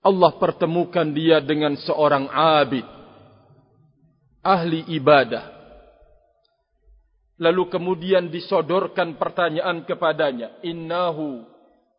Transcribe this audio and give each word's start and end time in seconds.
Allah 0.00 0.32
pertemukan 0.40 1.04
dia 1.12 1.44
dengan 1.44 1.76
seorang 1.76 2.32
abid 2.32 2.88
ahli 4.40 4.88
ibadah. 4.96 5.60
Lalu 7.40 7.68
kemudian 7.68 8.32
disodorkan 8.32 9.20
pertanyaan 9.20 9.84
kepadanya 9.84 10.60
innahu 10.64 11.44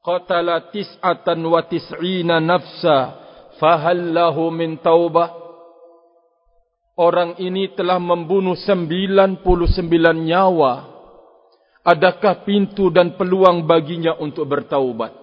qatala 0.02 0.74
tis'atan 0.74 1.46
wa 1.46 1.62
tis'ina 1.66 2.42
nafsa 2.42 3.22
fahal 3.62 4.02
lahu 4.14 4.50
min 4.50 4.82
taubah? 4.82 5.38
Orang 6.98 7.38
ini 7.38 7.74
telah 7.74 7.98
membunuh 8.02 8.58
99 8.58 9.46
nyawa. 10.26 10.74
Adakah 11.82 12.46
pintu 12.46 12.94
dan 12.94 13.18
peluang 13.18 13.66
baginya 13.66 14.14
untuk 14.22 14.46
bertaubat 14.46 15.21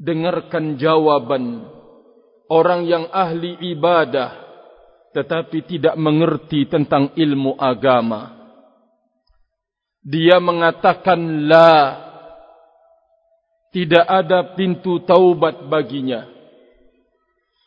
dengarkan 0.00 0.80
jawaban 0.80 1.68
orang 2.48 2.88
yang 2.88 3.04
ahli 3.12 3.60
ibadah 3.76 4.32
tetapi 5.12 5.68
tidak 5.68 5.94
mengerti 6.00 6.64
tentang 6.64 7.12
ilmu 7.12 7.60
agama. 7.60 8.40
Dia 10.00 10.40
mengatakan 10.40 11.20
la 11.44 12.00
tidak 13.70 14.06
ada 14.08 14.56
pintu 14.56 15.04
taubat 15.04 15.68
baginya. 15.68 16.24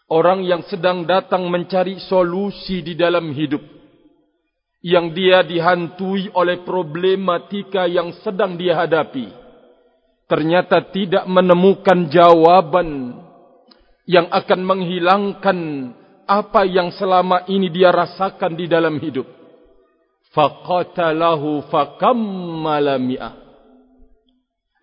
Orang 0.09 0.42
yang 0.44 0.66
sedang 0.66 1.06
datang 1.06 1.48
mencari 1.48 2.02
solusi 2.09 2.81
di 2.81 2.94
dalam 2.98 3.30
hidup 3.31 3.62
yang 4.84 5.16
dia 5.16 5.45
dihantui 5.45 6.28
oleh 6.36 6.59
problematika 6.68 7.88
yang 7.88 8.12
sedang 8.20 8.59
dia 8.59 8.84
hadapi 8.84 9.43
ternyata 10.27 10.82
tidak 10.91 11.27
menemukan 11.27 12.08
jawaban 12.08 13.20
yang 14.04 14.27
akan 14.31 14.62
menghilangkan 14.64 15.59
apa 16.27 16.64
yang 16.68 16.92
selama 16.95 17.48
ini 17.48 17.72
dia 17.72 17.92
rasakan 17.92 18.56
di 18.56 18.66
dalam 18.67 19.00
hidup. 19.00 19.28
Faqatalahu 20.33 21.70
fakammala 21.70 22.98
mi'ah. 22.98 23.44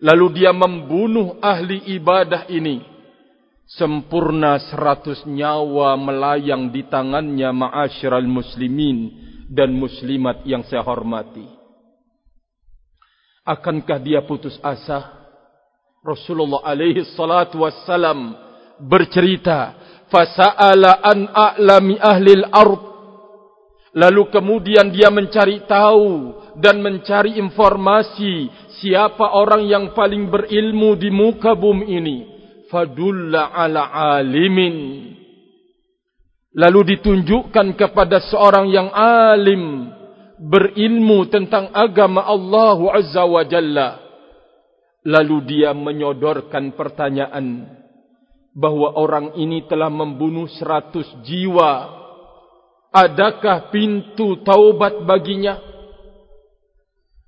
Lalu 0.01 0.41
dia 0.41 0.51
membunuh 0.55 1.37
ahli 1.43 1.93
ibadah 1.93 2.49
ini. 2.49 2.81
Sempurna 3.71 4.59
seratus 4.67 5.23
nyawa 5.23 5.95
melayang 5.95 6.73
di 6.75 6.83
tangannya 6.91 7.55
ma'asyiral 7.55 8.27
muslimin 8.27 9.15
dan 9.47 9.71
muslimat 9.71 10.43
yang 10.43 10.65
saya 10.67 10.83
hormati. 10.83 11.45
Akankah 13.47 13.99
dia 14.01 14.23
putus 14.27 14.59
asa 14.59 15.20
Rasulullah 16.01 16.65
alaihi 16.65 17.05
salatu 17.13 17.61
wassalam 17.61 18.33
bercerita 18.81 19.77
fasa'ala 20.09 20.97
an 21.05 21.29
a'lami 21.29 21.95
ahli 22.01 22.31
al-ard 22.41 22.91
Lalu 23.91 24.31
kemudian 24.31 24.87
dia 24.87 25.11
mencari 25.11 25.67
tahu 25.67 26.31
dan 26.63 26.79
mencari 26.79 27.35
informasi 27.35 28.47
siapa 28.79 29.35
orang 29.35 29.67
yang 29.67 29.85
paling 29.91 30.31
berilmu 30.31 30.95
di 30.95 31.11
muka 31.11 31.51
bumi 31.59 31.85
ini. 31.99 32.17
Fadulla 32.71 33.51
ala 33.51 33.91
alimin. 34.15 35.11
Lalu 36.55 36.95
ditunjukkan 36.95 37.75
kepada 37.75 38.23
seorang 38.31 38.71
yang 38.71 38.87
alim 38.95 39.91
berilmu 40.39 41.27
tentang 41.27 41.67
agama 41.75 42.23
Allah 42.23 42.79
Azza 42.95 43.27
wa 43.27 43.43
Jalla. 43.43 44.10
Lalu 45.01 45.37
dia 45.49 45.73
menyodorkan 45.73 46.77
pertanyaan 46.77 47.65
bahawa 48.53 48.99
orang 49.01 49.27
ini 49.39 49.65
telah 49.65 49.89
membunuh 49.89 50.45
seratus 50.45 51.09
jiwa 51.25 52.01
Adakah 52.91 53.71
pintu 53.71 54.43
taubat 54.43 55.07
baginya? 55.07 55.55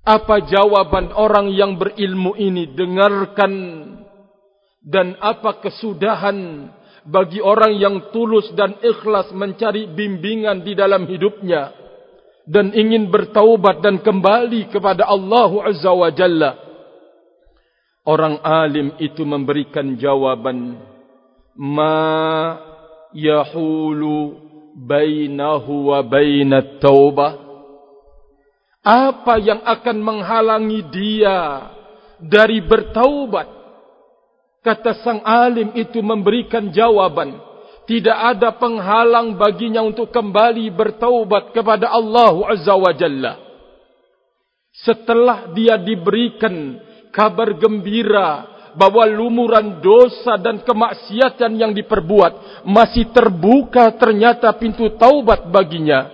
Apa 0.04 0.44
jawaban 0.44 1.08
orang 1.16 1.48
yang 1.56 1.80
berilmu 1.80 2.36
ini? 2.36 2.68
Dengarkan. 2.76 3.52
Dan 4.84 5.16
apa 5.16 5.64
kesudahan 5.64 6.68
bagi 7.08 7.40
orang 7.40 7.80
yang 7.80 8.12
tulus 8.12 8.52
dan 8.52 8.76
ikhlas 8.84 9.32
mencari 9.32 9.88
bimbingan 9.88 10.60
di 10.60 10.76
dalam 10.76 11.08
hidupnya. 11.08 11.72
Dan 12.44 12.76
ingin 12.76 13.08
bertaubat 13.08 13.80
dan 13.80 14.04
kembali 14.04 14.68
kepada 14.68 15.08
Allah 15.08 15.48
Azza 15.64 15.96
wa 15.96 16.12
Jalla. 16.12 16.60
Orang 18.04 18.40
alim 18.44 18.92
itu 19.00 19.24
memberikan 19.24 19.96
jawaban. 19.96 20.76
Ma 21.56 22.04
yahulu 23.16 24.44
bainahu 24.74 25.94
wa 25.94 26.02
bainat 26.02 26.82
taubah 26.82 27.38
apa 28.84 29.40
yang 29.40 29.62
akan 29.64 29.96
menghalangi 30.02 30.82
dia 30.90 31.70
dari 32.20 32.60
bertaubat 32.60 33.48
kata 34.60 35.00
sang 35.00 35.22
alim 35.22 35.72
itu 35.78 36.02
memberikan 36.02 36.68
jawaban 36.74 37.38
tidak 37.86 38.18
ada 38.34 38.50
penghalang 38.58 39.38
baginya 39.38 39.80
untuk 39.80 40.10
kembali 40.10 40.68
bertaubat 40.74 41.54
kepada 41.54 41.88
Allah 41.88 42.34
azza 42.50 42.74
wa 42.74 42.92
jalla 42.92 43.40
setelah 44.74 45.54
dia 45.54 45.78
diberikan 45.78 46.76
kabar 47.14 47.54
gembira 47.54 48.54
bahwa 48.74 49.06
lumuran 49.06 49.78
dosa 49.78 50.34
dan 50.34 50.58
kemaksiatan 50.66 51.54
yang 51.54 51.70
diperbuat 51.70 52.66
masih 52.66 53.14
terbuka 53.14 53.94
ternyata 53.94 54.50
pintu 54.58 54.90
taubat 54.98 55.46
baginya. 55.48 56.10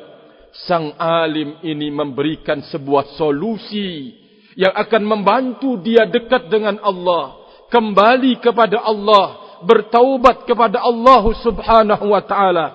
Sang 0.69 0.93
alim 1.01 1.57
ini 1.65 1.89
memberikan 1.89 2.61
sebuah 2.69 3.17
solusi 3.17 4.13
yang 4.61 4.77
akan 4.77 5.03
membantu 5.09 5.81
dia 5.81 6.05
dekat 6.05 6.53
dengan 6.53 6.77
Allah, 6.85 7.39
kembali 7.73 8.37
kepada 8.45 8.83
Allah, 8.83 9.57
bertaubat 9.65 10.45
kepada 10.45 10.85
Allah 10.85 11.23
Subhanahu 11.41 12.13
wa 12.13 12.23
taala. 12.27 12.67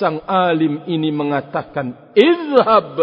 Sang 0.00 0.24
alim 0.26 0.82
ini 0.88 1.14
mengatakan, 1.14 2.10
"Izhab 2.16 2.96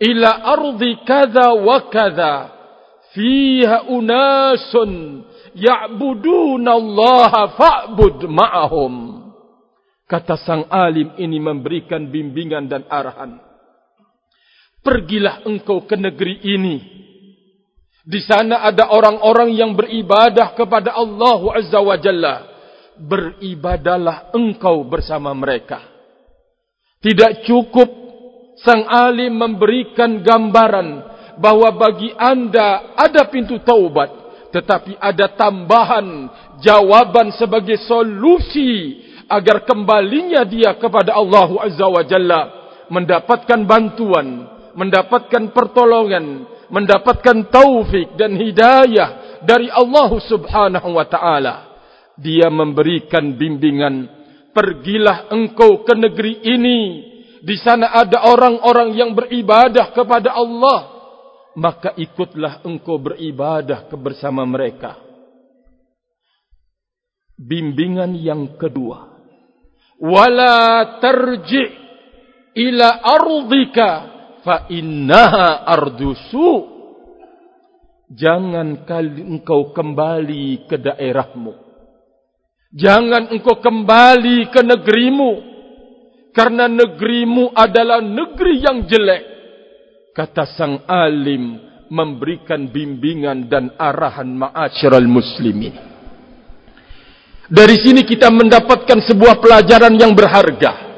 ila 0.00 0.30
ardi 0.52 0.90
kadza 1.06 1.48
wa 1.54 1.78
kadza." 1.88 2.53
Fiha 3.14 3.88
unasun 3.88 5.22
ya'buduna 5.54 6.70
Allah 6.74 7.32
fa'bud 7.54 8.26
ma'ahum. 8.26 8.94
Kata 10.04 10.36
sang 10.36 10.68
alim 10.68 11.16
ini 11.16 11.40
memberikan 11.40 12.12
bimbingan 12.12 12.68
dan 12.68 12.84
arahan. 12.92 13.40
Pergilah 14.84 15.48
engkau 15.48 15.88
ke 15.88 15.96
negeri 15.96 16.44
ini. 16.44 16.76
Di 18.04 18.20
sana 18.20 18.60
ada 18.60 18.92
orang-orang 18.92 19.56
yang 19.56 19.72
beribadah 19.72 20.52
kepada 20.52 20.92
Allah 20.92 21.40
Azza 21.56 21.80
wa 21.80 21.96
Jalla. 21.96 22.52
Beribadalah 23.00 24.28
engkau 24.36 24.84
bersama 24.84 25.32
mereka. 25.32 25.80
Tidak 27.00 27.48
cukup 27.48 27.88
sang 28.60 28.84
alim 28.86 29.34
memberikan 29.34 30.20
gambaran 30.20 31.13
bahwa 31.38 31.70
bagi 31.74 32.14
anda 32.14 32.94
ada 32.94 33.26
pintu 33.30 33.58
taubat 33.62 34.24
tetapi 34.54 34.94
ada 35.02 35.34
tambahan 35.34 36.30
jawaban 36.62 37.34
sebagai 37.34 37.74
solusi 37.90 39.02
agar 39.26 39.66
kembalinya 39.66 40.46
dia 40.46 40.78
kepada 40.78 41.10
Allah 41.18 41.50
Azza 41.58 41.90
wa 41.90 42.06
Jalla. 42.06 42.42
Mendapatkan 42.86 43.66
bantuan 43.66 44.46
mendapatkan 44.78 45.50
pertolongan 45.50 46.46
mendapatkan 46.70 47.50
taufik 47.50 48.14
dan 48.14 48.38
hidayah 48.38 49.42
dari 49.42 49.66
Allah 49.74 50.10
Subhanahu 50.22 50.94
wa 50.94 51.06
taala. 51.08 51.54
Dia 52.14 52.46
memberikan 52.46 53.34
bimbingan 53.34 54.06
pergilah 54.54 55.34
engkau 55.34 55.82
ke 55.82 55.98
negeri 55.98 56.46
ini. 56.46 56.80
Di 57.42 57.58
sana 57.58 57.90
ada 57.90 58.22
orang-orang 58.30 58.94
yang 58.94 59.10
beribadah 59.18 59.90
kepada 59.90 60.32
Allah 60.32 60.93
maka 61.54 61.94
ikutlah 61.94 62.66
engkau 62.66 62.98
beribadah 62.98 63.86
bersama 63.94 64.42
mereka. 64.42 64.98
Bimbingan 67.34 68.14
yang 68.18 68.58
kedua. 68.58 69.10
Wala 69.98 70.98
tarji 70.98 71.64
ila 72.58 72.88
ardika 73.02 73.88
fa 74.42 74.66
innaha 74.70 75.66
ardusu. 75.66 76.74
Jangan 78.14 78.86
kali 78.86 79.22
engkau 79.22 79.74
kembali 79.74 80.70
ke 80.70 80.76
daerahmu. 80.78 81.54
Jangan 82.74 83.30
engkau 83.34 83.58
kembali 83.58 84.50
ke 84.50 84.60
negerimu. 84.62 85.32
Karena 86.34 86.66
negerimu 86.66 87.54
adalah 87.54 88.02
negeri 88.02 88.58
yang 88.58 88.90
jelek 88.90 89.33
kata 90.14 90.46
sang 90.54 90.86
alim 90.86 91.58
memberikan 91.90 92.70
bimbingan 92.70 93.50
dan 93.50 93.74
arahan 93.76 94.30
ma'asyiral 94.30 95.04
muslimin 95.10 95.74
Dari 97.44 97.76
sini 97.76 98.08
kita 98.08 98.32
mendapatkan 98.32 99.04
sebuah 99.04 99.36
pelajaran 99.36 99.92
yang 100.00 100.16
berharga. 100.16 100.96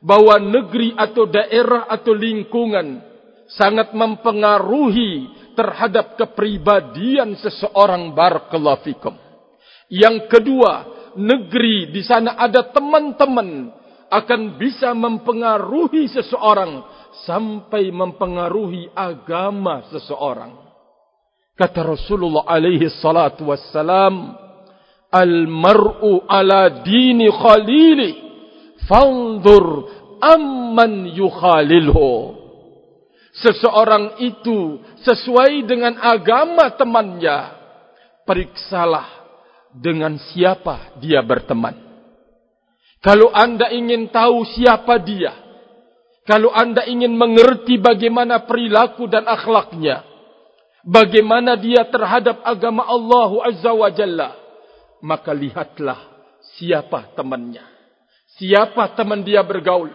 Bahwa 0.00 0.40
negeri 0.40 0.96
atau 0.96 1.28
daerah 1.28 1.84
atau 1.90 2.16
lingkungan 2.16 3.02
sangat 3.52 3.92
mempengaruhi 3.92 5.28
terhadap 5.52 6.16
kepribadian 6.16 7.36
seseorang 7.36 8.16
barakallahu 8.16 8.80
fikum. 8.88 9.14
Yang 9.92 10.32
kedua, 10.32 10.72
negeri 11.18 11.92
di 11.92 12.00
sana 12.00 12.40
ada 12.40 12.72
teman-teman 12.72 13.68
akan 14.08 14.40
bisa 14.56 14.94
mempengaruhi 14.94 16.08
seseorang 16.08 16.95
sampai 17.24 17.88
mempengaruhi 17.94 18.92
agama 18.92 19.86
seseorang. 19.88 20.52
Kata 21.56 21.80
Rasulullah 21.96 22.44
alaihi 22.44 22.92
salatu 23.00 23.48
wassalam, 23.48 24.36
Al-mar'u 25.08 26.26
ala 26.28 26.82
dini 26.84 27.32
khalili, 27.32 28.10
fanzur 28.84 29.88
amman 30.20 31.14
yukhalilhu. 31.14 32.36
Seseorang 33.36 34.20
itu 34.20 34.80
sesuai 35.04 35.64
dengan 35.68 35.96
agama 36.00 36.72
temannya, 36.76 37.52
periksalah 38.24 39.08
dengan 39.72 40.16
siapa 40.32 40.96
dia 41.00 41.20
berteman. 41.20 41.76
Kalau 43.04 43.30
anda 43.30 43.70
ingin 43.70 44.08
tahu 44.08 44.42
siapa 44.56 44.98
dia, 45.04 45.45
kalau 46.26 46.50
anda 46.50 46.82
ingin 46.90 47.14
mengerti 47.14 47.78
bagaimana 47.78 48.42
perilaku 48.50 49.06
dan 49.06 49.30
akhlaknya, 49.30 50.02
bagaimana 50.82 51.54
dia 51.54 51.86
terhadap 51.86 52.42
agama 52.42 52.82
Allah 52.82 53.30
Azza 53.46 53.70
wa 53.70 53.86
Jalla, 53.94 54.34
maka 55.06 55.30
lihatlah 55.30 56.02
siapa 56.58 57.14
temannya. 57.14 57.62
Siapa 58.36 58.98
teman 58.98 59.22
dia 59.22 59.40
bergaul, 59.46 59.88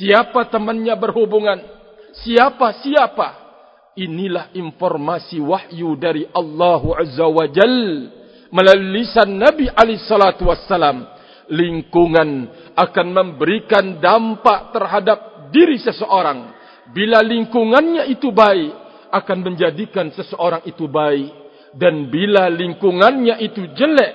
siapa 0.00 0.48
temannya 0.48 0.96
berhubungan, 0.96 1.60
siapa-siapa. 2.24 3.44
Inilah 3.96 4.52
informasi 4.52 5.40
wahyu 5.40 5.96
dari 5.96 6.28
Allah 6.32 6.82
Azza 7.00 7.24
wa 7.28 7.48
Jalla 7.48 8.16
melalui 8.52 9.04
lisan 9.04 9.40
Nabi 9.40 9.68
wassalam 9.72 11.04
lingkungan 11.50 12.50
akan 12.74 13.06
memberikan 13.12 14.02
dampak 14.02 14.74
terhadap 14.74 15.35
diri 15.50 15.78
seseorang. 15.80 16.54
Bila 16.94 17.18
lingkungannya 17.22 18.06
itu 18.10 18.30
baik 18.30 18.72
akan 19.10 19.38
menjadikan 19.42 20.10
seseorang 20.14 20.62
itu 20.66 20.86
baik. 20.86 21.30
Dan 21.76 22.08
bila 22.08 22.48
lingkungannya 22.48 23.36
itu 23.44 23.68
jelek 23.76 24.12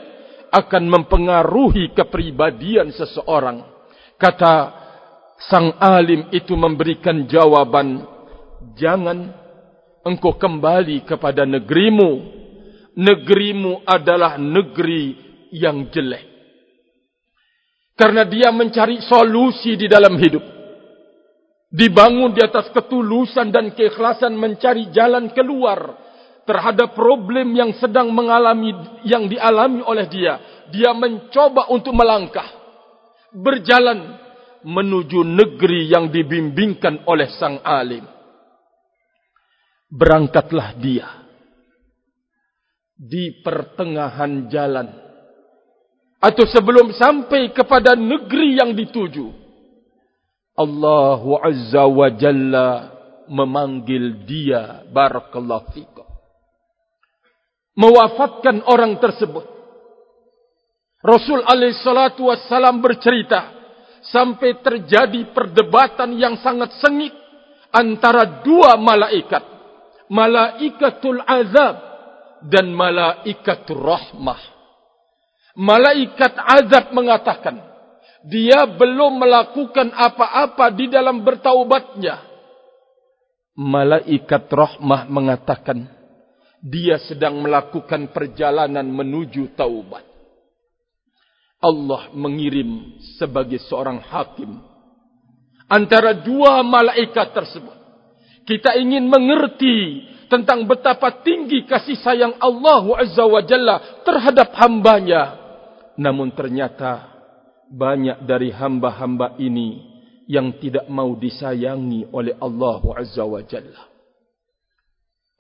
akan 0.49 0.83
mempengaruhi 0.89 1.93
kepribadian 1.93 2.89
seseorang. 2.89 3.61
Kata 4.17 4.55
sang 5.49 5.77
alim 5.77 6.29
itu 6.33 6.53
memberikan 6.53 7.25
jawaban 7.25 8.05
jangan 8.77 9.29
engkau 10.05 10.35
kembali 10.37 11.05
kepada 11.05 11.45
negerimu. 11.45 12.41
Negerimu 12.91 13.87
adalah 13.87 14.35
negeri 14.35 15.15
yang 15.55 15.87
jelek. 15.95 16.27
Karena 17.95 18.27
dia 18.27 18.51
mencari 18.51 18.99
solusi 18.99 19.79
di 19.79 19.87
dalam 19.87 20.17
hidup 20.19 20.60
dibangun 21.71 22.35
di 22.35 22.43
atas 22.43 22.67
ketulusan 22.75 23.49
dan 23.49 23.71
keikhlasan 23.71 24.35
mencari 24.35 24.91
jalan 24.91 25.31
keluar 25.31 25.95
terhadap 26.43 26.91
problem 26.91 27.55
yang 27.55 27.71
sedang 27.79 28.11
mengalami 28.11 28.75
yang 29.07 29.31
dialami 29.31 29.79
oleh 29.87 30.05
dia. 30.11 30.37
Dia 30.67 30.91
mencoba 30.91 31.71
untuk 31.71 31.95
melangkah 31.95 32.47
berjalan 33.31 34.19
menuju 34.67 35.23
negeri 35.23 35.87
yang 35.87 36.11
dibimbingkan 36.11 37.07
oleh 37.07 37.31
sang 37.39 37.63
alim. 37.63 38.03
Berangkatlah 39.91 40.75
dia 40.79 41.07
di 42.95 43.41
pertengahan 43.41 44.47
jalan 44.47 44.87
atau 46.21 46.45
sebelum 46.45 46.93
sampai 46.93 47.49
kepada 47.49 47.97
negeri 47.97 48.61
yang 48.61 48.77
dituju 48.77 49.40
Allah 50.57 51.21
Azza 51.45 51.83
wa 51.87 52.07
Jalla 52.11 52.69
memanggil 53.31 54.27
dia. 54.27 54.83
Barakallahu 54.91 55.71
fikum 55.71 56.01
mewafatkan 57.75 58.61
orang 58.67 58.99
tersebut. 58.99 59.47
Rasul 61.01 61.41
alaihi 61.41 61.81
salatu 61.81 62.29
wassalam 62.29 62.77
bercerita 62.77 63.57
sampai 64.05 64.61
terjadi 64.61 65.33
perdebatan 65.33 66.13
yang 66.13 66.37
sangat 66.45 66.77
sengit 66.77 67.13
antara 67.73 68.43
dua 68.45 68.77
malaikat. 68.77 69.41
Malaikatul 70.11 71.23
azab 71.23 71.75
dan 72.45 72.69
malaikatul 72.75 73.79
rahmah. 73.79 74.41
Malaikat 75.55 76.35
azab 76.35 76.91
mengatakan 76.91 77.70
dia 78.25 78.69
belum 78.69 79.17
melakukan 79.17 79.89
apa-apa 79.93 80.69
di 80.73 80.85
dalam 80.91 81.25
bertaubatnya. 81.25 82.29
Malaikat 83.57 84.47
rahmah 84.47 85.09
mengatakan, 85.09 85.89
dia 86.61 87.01
sedang 87.01 87.41
melakukan 87.41 88.13
perjalanan 88.13 88.85
menuju 88.85 89.57
taubat. 89.57 90.05
Allah 91.61 92.09
mengirim 92.17 92.97
sebagai 93.21 93.61
seorang 93.69 94.01
hakim 94.01 94.71
antara 95.69 96.17
dua 96.17 96.65
malaikat 96.65 97.37
tersebut. 97.37 97.77
Kita 98.49 98.73
ingin 98.81 99.05
mengerti 99.05 100.09
tentang 100.25 100.65
betapa 100.65 101.21
tinggi 101.21 101.63
kasih 101.69 102.01
sayang 102.01 102.33
Allah 102.41 102.81
Azza 102.97 103.23
wa 103.29 103.41
Jalla 103.45 104.01
terhadap 104.01 104.57
hambanya. 104.57 105.37
Namun 106.01 106.33
ternyata 106.33 107.10
banyak 107.71 108.27
dari 108.27 108.51
hamba-hamba 108.51 109.39
ini 109.39 109.91
yang 110.27 110.59
tidak 110.59 110.87
mau 110.91 111.15
disayangi 111.15 112.11
oleh 112.11 112.35
Allah 112.39 112.81
Azza 112.99 113.23
wa 113.23 113.41
Jalla. 113.43 113.83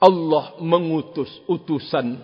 Allah 0.01 0.57
mengutus 0.59 1.29
utusan 1.45 2.17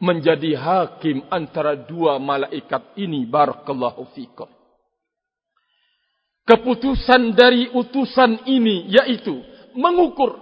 menjadi 0.00 0.56
hakim 0.56 1.26
antara 1.28 1.76
dua 1.76 2.16
malaikat 2.22 2.96
ini 2.96 3.26
barakallahu 3.26 4.06
fikum. 4.14 4.48
Keputusan 6.46 7.36
dari 7.36 7.68
utusan 7.74 8.48
ini 8.48 8.88
yaitu 8.88 9.42
mengukur 9.76 10.38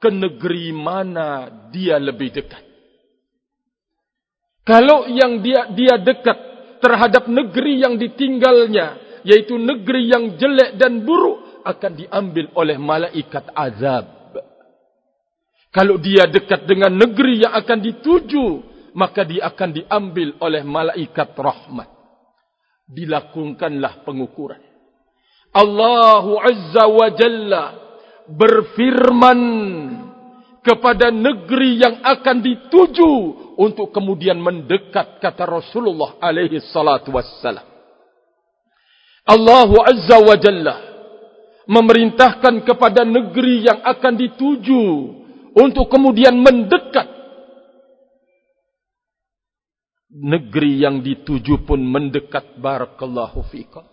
ke 0.00 0.10
negeri 0.10 0.74
mana 0.74 1.46
dia 1.70 2.00
lebih 2.00 2.32
dekat. 2.34 2.64
Kalau 4.62 5.10
yang 5.10 5.42
dia 5.42 5.66
dia 5.74 5.94
dekat 5.98 6.51
terhadap 6.82 7.30
negeri 7.30 7.78
yang 7.78 7.94
ditinggalnya 7.94 8.98
yaitu 9.22 9.54
negeri 9.54 10.10
yang 10.10 10.34
jelek 10.34 10.74
dan 10.74 11.06
buruk 11.06 11.62
akan 11.62 11.92
diambil 11.94 12.50
oleh 12.58 12.76
malaikat 12.76 13.46
azab. 13.54 14.34
Kalau 15.72 15.96
dia 15.96 16.28
dekat 16.28 16.66
dengan 16.66 16.92
negeri 16.92 17.46
yang 17.46 17.54
akan 17.54 17.78
dituju 17.80 18.46
maka 18.92 19.24
dia 19.24 19.48
akan 19.48 19.70
diambil 19.72 20.36
oleh 20.42 20.62
malaikat 20.66 21.32
rahmat. 21.32 21.88
Dilakukanlah 22.92 24.04
pengukuran. 24.04 24.60
Allah 25.52 26.26
azza 26.44 26.84
wa 26.88 27.08
jalla 27.12 27.64
berfirman 28.28 29.40
kepada 30.62 31.10
negeri 31.10 31.82
yang 31.82 32.00
akan 32.00 32.36
dituju 32.40 33.12
untuk 33.62 33.94
kemudian 33.94 34.42
mendekat 34.42 35.22
kata 35.22 35.46
Rasulullah 35.46 36.18
alaihi 36.18 36.58
salatu 36.74 37.14
wassalam. 37.14 37.62
Allah 39.22 39.70
Azza 39.86 40.18
wa 40.18 40.34
Jalla 40.34 40.76
memerintahkan 41.70 42.66
kepada 42.66 43.06
negeri 43.06 43.70
yang 43.70 43.78
akan 43.86 44.14
dituju 44.18 44.82
untuk 45.54 45.86
kemudian 45.86 46.34
mendekat. 46.34 47.06
Negeri 50.12 50.82
yang 50.82 51.00
dituju 51.00 51.62
pun 51.62 51.78
mendekat 51.80 52.58
barakallahu 52.58 53.46
fikum. 53.48 53.86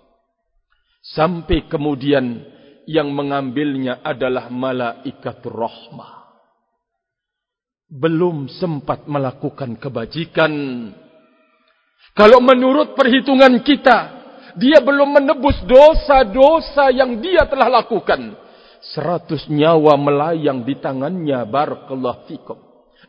Sampai 1.00 1.70
kemudian 1.70 2.44
yang 2.90 3.14
mengambilnya 3.14 4.02
adalah 4.04 4.52
malaikat 4.52 5.40
rahmah 5.46 6.19
belum 7.90 8.46
sempat 8.62 9.10
melakukan 9.10 9.74
kebajikan. 9.82 10.54
Kalau 12.14 12.40
menurut 12.42 12.94
perhitungan 12.94 13.58
kita, 13.66 13.98
dia 14.58 14.78
belum 14.82 15.18
menebus 15.18 15.58
dosa-dosa 15.66 16.94
yang 16.94 17.18
dia 17.18 17.50
telah 17.50 17.82
lakukan. 17.82 18.38
Seratus 18.80 19.50
nyawa 19.50 19.98
melayang 20.00 20.64
di 20.64 20.78
tangannya, 20.78 21.44
barakallahu 21.50 22.30
fikum. 22.30 22.58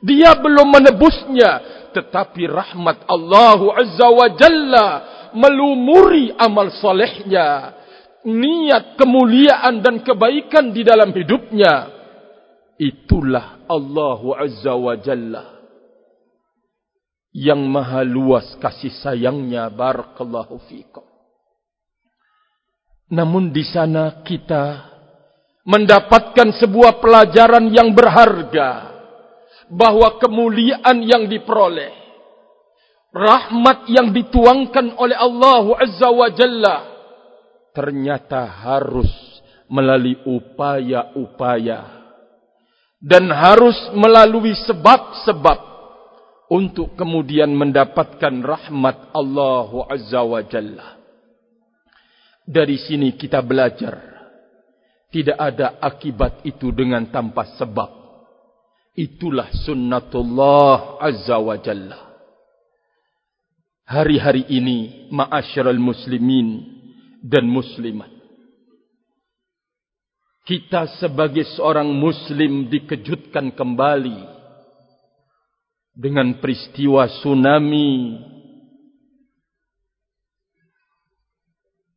Dia 0.01 0.33
belum 0.41 0.73
menebusnya, 0.73 1.51
tetapi 1.93 2.49
rahmat 2.49 3.05
Allah 3.05 3.61
Azza 3.77 4.09
wa 4.09 4.29
Jalla 4.33 4.89
melumuri 5.37 6.33
amal 6.41 6.73
solehnya, 6.81 7.77
niat 8.25 8.97
kemuliaan 8.97 9.85
dan 9.85 10.01
kebaikan 10.01 10.73
di 10.73 10.83
dalam 10.83 11.13
hidupnya. 11.13 12.00
Itulah 12.81 13.69
Allah 13.69 14.21
Azza 14.41 14.73
wa 14.73 14.97
Jalla 14.97 15.45
yang 17.37 17.61
maha 17.69 18.01
luas 18.01 18.57
kasih 18.57 18.89
sayangnya 19.05 19.69
barakallahu 19.69 20.57
fikum. 20.65 21.05
Namun 23.13 23.53
di 23.53 23.69
sana 23.69 24.25
kita 24.25 24.89
mendapatkan 25.69 26.57
sebuah 26.57 27.05
pelajaran 27.05 27.69
yang 27.69 27.93
berharga 27.93 28.97
bahwa 29.69 30.17
kemuliaan 30.17 31.05
yang 31.05 31.29
diperoleh 31.29 31.93
rahmat 33.13 33.93
yang 33.93 34.09
dituangkan 34.09 34.97
oleh 34.97 35.21
Allah 35.21 35.85
Azza 35.85 36.09
wa 36.09 36.33
Jalla 36.33 36.77
ternyata 37.77 38.49
harus 38.49 39.11
melalui 39.69 40.17
upaya-upaya 40.25 42.00
dan 43.01 43.33
harus 43.33 43.77
melalui 43.97 44.53
sebab-sebab 44.69 45.59
untuk 46.53 46.95
kemudian 46.95 47.49
mendapatkan 47.57 48.45
rahmat 48.45 49.17
Allah 49.17 49.71
Azza 49.89 50.21
wa 50.21 50.45
Jalla 50.45 51.01
dari 52.51 52.77
sini 52.77 53.15
kita 53.15 53.41
belajar 53.47 54.11
tidak 55.11 55.39
ada 55.39 55.79
akibat 55.83 56.47
itu 56.47 56.71
dengan 56.71 57.11
tanpa 57.11 57.47
sebab. 57.59 57.91
Itulah 58.95 59.51
sunnatullah 59.67 61.03
azza 61.03 61.39
wa 61.39 61.59
jalla. 61.59 61.99
Hari-hari 63.91 64.47
ini 64.55 65.11
ma'asyiral 65.11 65.83
muslimin 65.83 66.63
dan 67.27 67.47
muslimat. 67.51 68.20
Kita 70.41 70.89
sebagai 70.99 71.45
seorang 71.55 71.87
muslim 71.93 72.67
dikejutkan 72.73 73.53
kembali 73.55 74.21
dengan 75.95 76.33
peristiwa 76.41 77.07
tsunami 77.07 78.17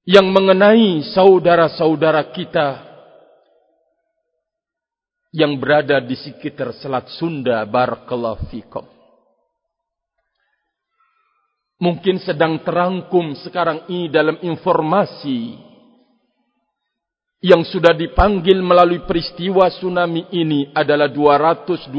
yang 0.03 0.27
mengenai 0.27 0.99
saudara-saudara 1.15 2.35
kita 2.35 2.83
yang 5.33 5.57
berada 5.57 6.03
di 6.03 6.13
sekitar 6.13 6.75
Selat 6.77 7.09
Sunda 7.17 7.63
barakallahu 7.65 8.51
fikum. 8.51 8.85
Mungkin 11.81 12.21
sedang 12.21 12.61
terangkum 12.61 13.33
sekarang 13.43 13.89
ini 13.89 14.07
dalam 14.07 14.39
informasi 14.39 15.57
yang 17.43 17.67
sudah 17.67 17.91
dipanggil 17.91 18.63
melalui 18.63 19.03
peristiwa 19.03 19.67
tsunami 19.67 20.31
ini 20.31 20.71
adalah 20.71 21.11
222 21.11 21.91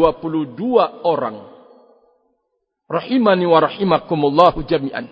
orang. 1.04 1.36
Rahimani 2.88 3.44
wa 3.44 3.60
rahimakumullahu 3.60 4.64
jami'an. 4.64 5.04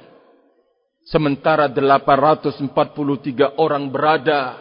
Sementara 1.05 1.69
843 1.69 3.61
orang 3.61 3.93
berada 3.93 4.57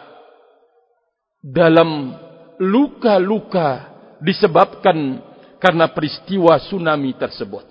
dalam 1.40 2.20
luka-luka 2.60 3.96
disebabkan 4.20 5.24
karena 5.56 5.88
peristiwa 5.88 6.60
tsunami 6.60 7.16
tersebut. 7.16 7.64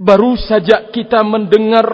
Baru 0.00 0.40
saja 0.40 0.88
kita 0.88 1.20
mendengar 1.20 1.84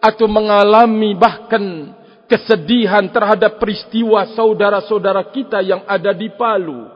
atau 0.00 0.24
mengalami 0.30 1.12
bahkan 1.18 1.92
kesedihan 2.32 3.12
terhadap 3.12 3.60
peristiwa 3.60 4.24
saudara-saudara 4.32 5.28
kita 5.28 5.60
yang 5.60 5.84
ada 5.84 6.16
di 6.16 6.32
Palu. 6.32 6.88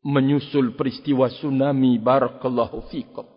Menyusul 0.00 0.72
peristiwa 0.72 1.28
tsunami 1.28 2.00
barakallahu 2.00 2.88
fikum. 2.88 3.28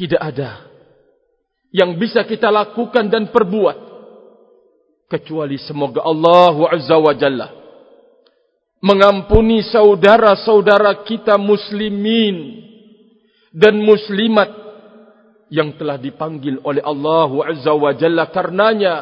Tidak 0.00 0.18
ada 0.18 0.72
yang 1.68 2.00
bisa 2.00 2.24
kita 2.24 2.48
lakukan 2.48 3.12
dan 3.12 3.28
perbuat 3.28 3.76
kecuali 5.12 5.60
semoga 5.60 6.00
Allah 6.02 6.56
Azza 6.72 6.96
wa 6.96 7.12
Jalla 7.12 7.48
mengampuni 8.82 9.64
saudara-saudara 9.64 11.06
kita 11.06 11.40
muslimin 11.40 12.64
dan 13.54 13.80
muslimat 13.80 14.65
yang 15.52 15.74
telah 15.78 15.94
dipanggil 15.98 16.58
oleh 16.66 16.82
Allah 16.82 17.30
Azza 17.46 17.72
wa 17.74 17.94
Jalla 17.94 18.26
karenanya 18.34 18.94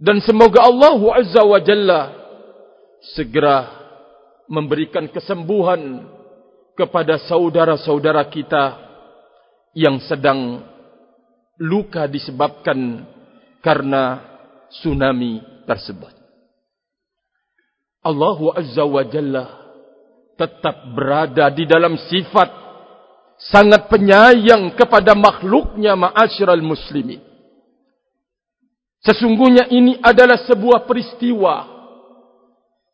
dan 0.00 0.20
semoga 0.24 0.64
Allah 0.64 0.96
Azza 1.20 1.42
wa 1.44 1.60
Jalla 1.60 2.00
segera 3.16 3.68
memberikan 4.48 5.08
kesembuhan 5.08 6.04
kepada 6.76 7.20
saudara-saudara 7.24 8.24
kita 8.28 8.76
yang 9.76 10.00
sedang 10.04 10.64
luka 11.60 12.04
disebabkan 12.08 13.04
karena 13.64 14.20
tsunami 14.80 15.40
tersebut. 15.64 16.12
Allah 18.04 18.38
Azza 18.56 18.84
wa 18.84 19.04
Jalla 19.04 19.44
tetap 20.36 20.92
berada 20.92 21.48
di 21.48 21.64
dalam 21.64 21.96
sifat 21.96 22.65
sangat 23.38 23.88
penyayang 23.92 24.72
kepada 24.74 25.12
makhluknya 25.12 25.94
ma'asyiral 25.94 26.64
muslimin. 26.64 27.20
Sesungguhnya 29.04 29.70
ini 29.70 30.00
adalah 30.02 30.40
sebuah 30.48 30.88
peristiwa 30.88 31.68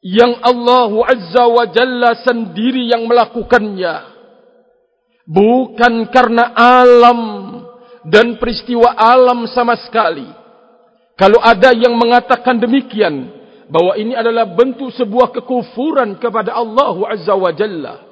yang 0.02 0.42
Allah 0.44 0.92
Azza 1.08 1.44
wa 1.46 1.64
Jalla 1.70 2.10
sendiri 2.20 2.90
yang 2.90 3.08
melakukannya. 3.08 4.12
Bukan 5.24 6.10
karena 6.10 6.52
alam 6.52 7.20
dan 8.04 8.36
peristiwa 8.36 8.92
alam 8.98 9.46
sama 9.48 9.78
sekali. 9.78 10.26
Kalau 11.16 11.38
ada 11.38 11.70
yang 11.70 11.94
mengatakan 11.94 12.58
demikian, 12.58 13.30
bahwa 13.72 13.96
ini 13.96 14.12
adalah 14.12 14.44
bentuk 14.52 14.92
sebuah 14.92 15.32
kekufuran 15.32 16.20
kepada 16.20 16.52
Allah 16.52 16.92
Azza 17.08 17.32
wa 17.32 17.48
Jalla. 17.56 18.11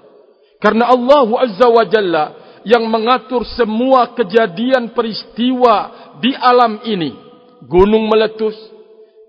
Karena 0.61 0.93
Allah 0.93 1.25
Azza 1.41 1.67
wa 1.67 1.85
Jalla 1.89 2.25
yang 2.69 2.85
mengatur 2.85 3.49
semua 3.57 4.13
kejadian 4.13 4.93
peristiwa 4.93 5.77
di 6.21 6.37
alam 6.37 6.85
ini. 6.85 7.17
Gunung 7.65 8.09
meletus, 8.13 8.57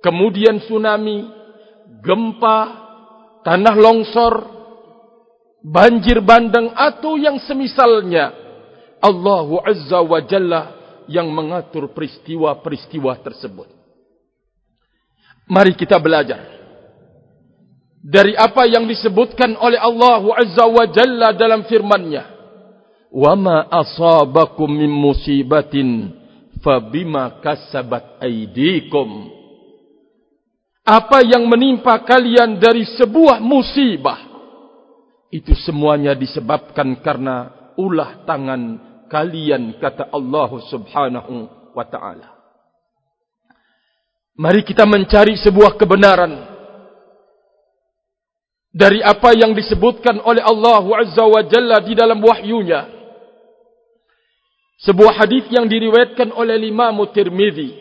kemudian 0.03 0.59
tsunami, 0.59 1.23
gempa, 2.03 2.59
tanah 3.47 3.75
longsor, 3.79 4.35
banjir 5.63 6.19
bandang 6.19 6.75
atau 6.75 7.15
yang 7.15 7.39
semisalnya. 7.47 8.35
Allah 8.99 9.47
Azza 9.65 9.99
wa 10.03 10.19
Jalla 10.27 10.61
yang 11.07 11.31
mengatur 11.31 11.95
peristiwa-peristiwa 11.95 13.17
tersebut. 13.23 13.71
Mari 15.47 15.75
kita 15.75 15.99
belajar 15.99 16.60
dari 18.01 18.33
apa 18.33 18.65
yang 18.65 18.89
disebutkan 18.89 19.53
oleh 19.61 19.77
Allah 19.77 20.25
Azza 20.41 20.65
wa 20.65 20.85
Jalla 20.89 21.29
dalam 21.37 21.69
firman-Nya. 21.69 22.25
Wa 23.13 23.37
ma 23.37 23.69
asabakum 23.69 24.67
min 24.67 24.89
musibatin 24.89 26.17
fabima 26.65 27.37
kasabat 27.39 28.17
aydikum. 28.17 29.29
Apa 30.81 31.21
yang 31.21 31.45
menimpa 31.45 32.01
kalian 32.01 32.57
dari 32.57 32.81
sebuah 32.97 33.37
musibah 33.37 34.17
itu 35.29 35.53
semuanya 35.61 36.17
disebabkan 36.17 36.97
karena 37.05 37.53
ulah 37.77 38.25
tangan 38.25 38.61
kalian 39.05 39.77
kata 39.77 40.09
Allah 40.09 40.49
Subhanahu 40.67 41.35
wa 41.77 41.85
taala. 41.85 42.33
Mari 44.41 44.65
kita 44.65 44.89
mencari 44.89 45.37
sebuah 45.37 45.77
kebenaran 45.77 46.50
dari 48.71 49.03
apa 49.03 49.35
yang 49.35 49.51
disebutkan 49.51 50.23
oleh 50.23 50.39
Allah 50.39 50.83
Azza 51.03 51.27
wa 51.27 51.43
Jalla 51.43 51.83
di 51.83 51.91
dalam 51.91 52.23
wahyunya. 52.23 52.87
Sebuah 54.81 55.13
hadis 55.21 55.45
yang 55.53 55.69
diriwayatkan 55.69 56.33
oleh 56.33 56.57
Imam 56.57 56.97
Tirmizi 57.13 57.77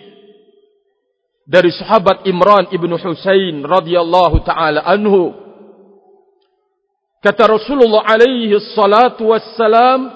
dari 1.48 1.72
sahabat 1.72 2.28
Imran 2.28 2.68
ibnu 2.70 2.94
Husain 3.00 3.64
radhiyallahu 3.64 4.44
taala 4.44 4.84
anhu. 4.84 5.32
Kata 7.24 7.48
Rasulullah 7.48 8.04
alaihi 8.04 8.54
salatu 8.76 9.32
wassalam 9.32 10.12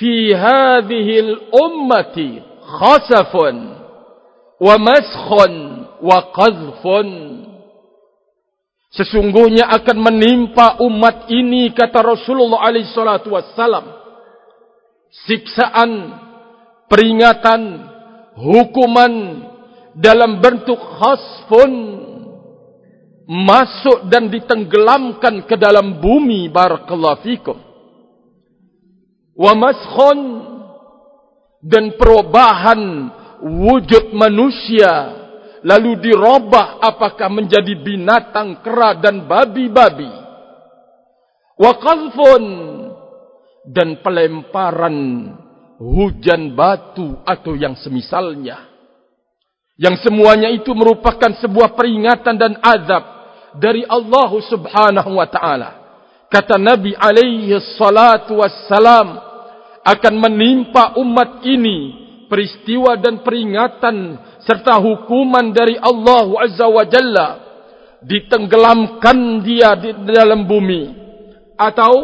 fi 0.00 0.32
hadhihi 0.32 1.14
al-ummati 1.20 2.40
khasafun 2.64 3.56
wa 4.62 4.74
maskhun 4.80 5.52
wa 6.00 6.18
qadhfun. 6.32 7.08
Sesungguhnya 8.92 9.72
akan 9.72 9.96
menimpa 10.04 10.76
umat 10.84 11.32
ini 11.32 11.72
kata 11.72 12.04
Rasulullah 12.04 12.60
alaihi 12.68 12.92
salatu 12.92 13.32
wassalam 13.32 14.02
siksaan, 15.28 15.90
peringatan, 16.88 17.62
hukuman 18.36 19.12
dalam 19.92 20.40
bentuk 20.40 20.80
khasfun 20.80 21.72
masuk 23.28 24.08
dan 24.08 24.32
ditenggelamkan 24.32 25.44
ke 25.46 25.54
dalam 25.56 26.00
bumi 26.00 26.48
barakallahu 26.48 27.22
fikum. 27.22 27.56
Wa 29.32 29.52
maskhun 29.56 30.18
dan 31.62 31.96
perubahan 31.96 32.80
wujud 33.40 34.12
manusia 34.12 35.21
lalu 35.62 35.98
dirubah 36.02 36.82
apakah 36.82 37.30
menjadi 37.30 37.74
binatang 37.78 38.62
kera 38.62 38.98
dan 38.98 39.26
babi-babi. 39.26 40.10
Wa 41.58 41.72
qadhfun 41.78 42.44
dan 43.70 44.02
pelemparan 44.02 44.96
hujan 45.78 46.54
batu 46.54 47.22
atau 47.22 47.54
yang 47.54 47.78
semisalnya. 47.78 48.70
Yang 49.78 50.06
semuanya 50.06 50.50
itu 50.52 50.70
merupakan 50.74 51.32
sebuah 51.42 51.74
peringatan 51.74 52.34
dan 52.36 52.54
azab 52.60 53.04
dari 53.58 53.86
Allah 53.86 54.30
Subhanahu 54.46 55.10
wa 55.18 55.26
taala. 55.26 55.70
Kata 56.30 56.56
Nabi 56.56 56.96
alaihi 56.96 57.52
salatu 57.76 58.40
wassalam 58.40 59.20
akan 59.82 60.14
menimpa 60.16 60.96
umat 60.96 61.44
ini 61.44 62.02
peristiwa 62.30 62.96
dan 62.96 63.20
peringatan 63.20 64.16
serta 64.46 64.78
hukuman 64.82 65.54
dari 65.54 65.78
Allah 65.78 66.26
Azza 66.42 66.66
wa 66.66 66.84
Jalla 66.86 67.28
ditenggelamkan 68.02 69.42
dia 69.46 69.78
di 69.78 69.90
dalam 70.06 70.46
bumi. 70.46 71.00
Atau 71.58 71.94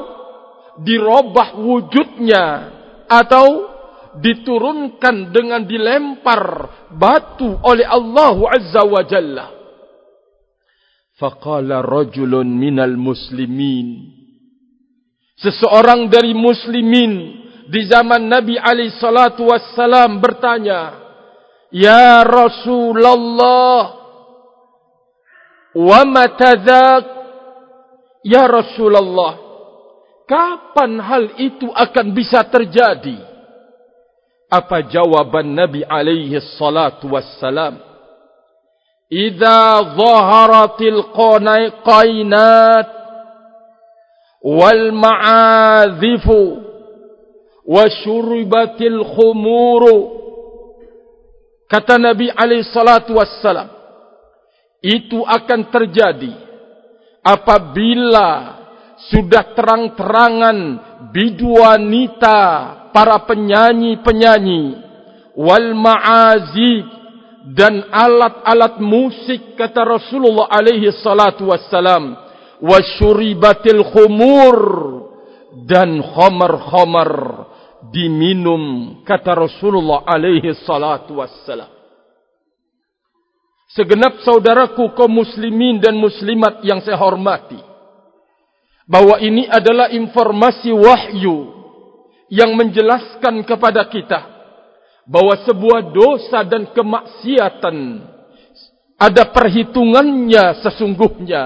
dirubah 0.83 1.59
wujudnya. 1.59 2.45
Atau 3.09 3.67
diturunkan 4.19 5.31
dengan 5.31 5.63
dilempar 5.65 6.43
batu 6.95 7.59
oleh 7.63 7.87
Allah 7.87 8.37
Azza 8.55 8.83
wa 8.87 9.03
Jalla. 9.03 9.47
Faqala 11.19 11.83
rajulun 11.83 12.47
minal 12.47 12.95
muslimin. 12.95 14.15
Seseorang 15.39 16.11
dari 16.11 16.35
muslimin 16.35 17.43
di 17.71 17.81
zaman 17.87 18.27
Nabi 18.27 18.59
alaihi 18.59 18.95
salatu 18.99 19.47
wassalam 19.51 20.19
bertanya 20.19 21.08
Ya 21.69 22.25
Rasulullah 22.25 23.81
Wa 25.77 26.01
matadhak 26.09 27.05
Ya 28.25 28.49
Rasulullah 28.49 29.37
Kapan 30.25 31.01
hal 31.01 31.25
itu 31.37 31.69
akan 31.69 32.07
bisa 32.17 32.41
terjadi 32.49 33.21
Apa 34.49 34.89
jawaban 34.89 35.53
Nabi 35.53 35.85
alaihi 35.85 36.41
salatu 36.57 37.13
wassalam 37.13 37.77
Iza 39.13 39.61
zaharatil 39.93 41.13
qainat 41.85 42.89
Wal 44.41 44.89
ma'adhifu 44.97 46.65
Wa 47.69 47.85
syuribatil 47.93 49.05
khumuru 49.05 50.18
Kata 51.69 52.01
Nabi 52.01 52.33
alaihi 52.33 52.65
salatu 52.65 53.21
wassalam, 53.21 53.69
itu 54.81 55.21
akan 55.21 55.69
terjadi 55.69 56.33
apabila 57.21 58.59
sudah 59.13 59.55
terang-terangan 59.55 60.59
bidu 61.13 61.61
wanita 61.61 62.41
para 62.91 63.21
penyanyi-penyanyi 63.27 64.63
wal 65.39 65.71
ma'azib 65.75 66.87
dan 67.55 67.87
alat-alat 67.95 68.83
musik 68.83 69.55
kata 69.55 69.87
Rasulullah 69.87 70.51
alaihi 70.51 70.91
salatu 70.99 71.49
wassalam 71.49 72.19
wasyuribatil 72.59 73.83
khumur 73.95 74.57
dan 75.65 76.03
khamar-khamar 76.03 77.11
diminum 77.95 78.63
kata 79.07 79.35
Rasulullah 79.39 80.03
alaihi 80.07 80.55
salatu 80.67 81.23
wassalam. 81.23 81.71
Segenap 83.69 84.25
saudaraku 84.25 84.97
kaum 84.97 85.13
muslimin 85.23 85.79
dan 85.79 85.95
muslimat 85.95 86.65
yang 86.65 86.81
saya 86.81 86.97
hormati 86.97 87.61
bahwa 88.89 89.21
ini 89.21 89.45
adalah 89.45 89.93
informasi 89.93 90.73
wahyu 90.73 91.53
yang 92.33 92.57
menjelaskan 92.57 93.45
kepada 93.45 93.85
kita 93.93 94.21
bahwa 95.05 95.37
sebuah 95.45 95.93
dosa 95.93 96.45
dan 96.49 96.73
kemaksiatan 96.73 97.77
ada 98.99 99.23
perhitungannya 99.31 100.65
sesungguhnya 100.65 101.45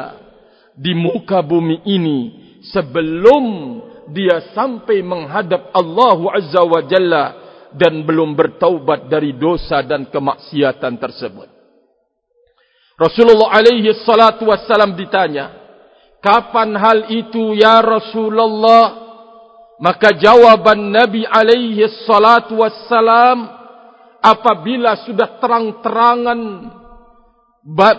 di 0.78 0.94
muka 0.94 1.42
bumi 1.42 1.84
ini 1.84 2.18
sebelum 2.70 3.44
dia 4.10 4.50
sampai 4.56 5.04
menghadap 5.04 5.70
Allah 5.70 6.18
Azza 6.34 6.62
wa 6.64 6.80
Jalla 6.82 7.24
dan 7.72 8.04
belum 8.04 8.36
bertaubat 8.36 9.08
dari 9.08 9.36
dosa 9.36 9.80
dan 9.84 10.10
kemaksiatan 10.10 10.98
tersebut. 10.98 11.48
Rasulullah 12.98 13.56
alaihi 13.56 13.90
salatu 14.04 14.46
wassalam 14.50 14.94
ditanya, 14.94 15.50
"Kapan 16.20 16.76
hal 16.76 16.98
itu 17.10 17.56
ya 17.56 17.80
Rasulullah?" 17.80 19.00
Maka 19.82 20.14
jawaban 20.14 20.94
Nabi 20.94 21.26
alaihi 21.26 21.82
salatu 22.06 22.62
wassalam, 22.62 23.50
"Apabila 24.22 25.02
sudah 25.02 25.42
terang-terangan 25.42 26.40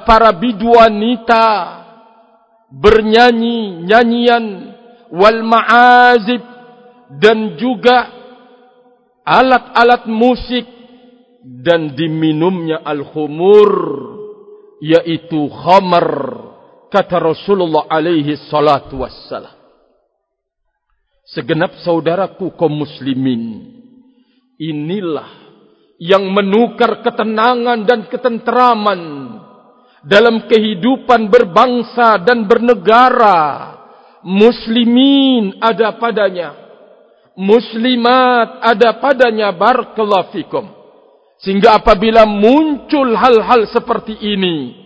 para 0.07 0.31
bidu 0.35 0.71
wanita 0.75 1.43
bernyanyi 2.71 3.83
nyanyian 3.83 4.72
wal 5.13 5.45
ma'azib 5.45 6.41
dan 7.21 7.53
juga 7.61 8.09
alat-alat 9.21 10.09
musik 10.09 10.65
dan 11.45 11.93
diminumnya 11.93 12.81
al-khumur 12.81 13.69
yaitu 14.81 15.47
khamar 15.53 16.07
kata 16.89 17.21
Rasulullah 17.21 17.85
alaihi 17.87 18.35
salatu 18.49 19.05
wassalam. 19.05 19.53
Segenap 21.23 21.79
saudaraku 21.85 22.51
kaum 22.59 22.83
muslimin 22.83 23.69
inilah 24.59 25.29
yang 26.01 26.27
menukar 26.35 26.99
ketenangan 26.99 27.87
dan 27.87 28.11
ketenteraman 28.11 29.01
dalam 30.03 30.51
kehidupan 30.51 31.31
berbangsa 31.31 32.19
dan 32.27 32.43
bernegara 32.43 33.72
muslimin 34.25 35.59
ada 35.59 35.95
padanya. 35.99 36.55
Muslimat 37.37 38.63
ada 38.63 38.97
padanya. 38.97 39.51
Barakallahu 39.51 40.31
fikum. 40.33 40.65
Sehingga 41.43 41.75
apabila 41.75 42.23
muncul 42.23 43.11
hal-hal 43.19 43.67
seperti 43.67 44.15
ini 44.15 44.83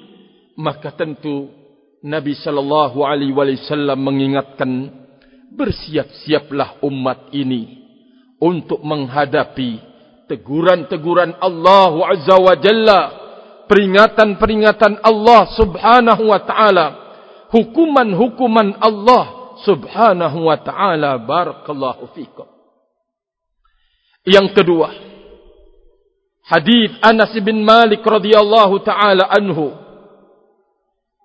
maka 0.57 0.89
tentu 0.89 1.53
Nabi 2.01 2.33
sallallahu 2.33 3.05
alaihi 3.05 3.33
wasallam 3.33 4.01
mengingatkan 4.01 4.89
bersiap-siaplah 5.53 6.81
umat 6.81 7.29
ini 7.29 7.85
untuk 8.41 8.81
menghadapi 8.81 9.81
teguran-teguran 10.25 11.37
Allah 11.37 11.93
azza 12.09 12.37
wa 12.37 12.53
jalla 12.57 13.01
peringatan-peringatan 13.69 15.01
Allah 15.01 15.41
subhanahu 15.53 16.29
wa 16.29 16.41
taala 16.41 16.87
hukuman-hukuman 17.51 18.79
Allah 18.83 19.55
subhanahu 19.63 20.47
wa 20.47 20.57
ta'ala 20.59 21.17
barakallahu 21.23 22.11
fikum. 22.13 22.45
Yang 24.27 24.59
kedua, 24.59 24.91
hadis 26.51 26.91
Anas 26.99 27.31
bin 27.39 27.63
Malik 27.63 28.03
radhiyallahu 28.03 28.83
taala 28.83 29.31
anhu 29.31 29.71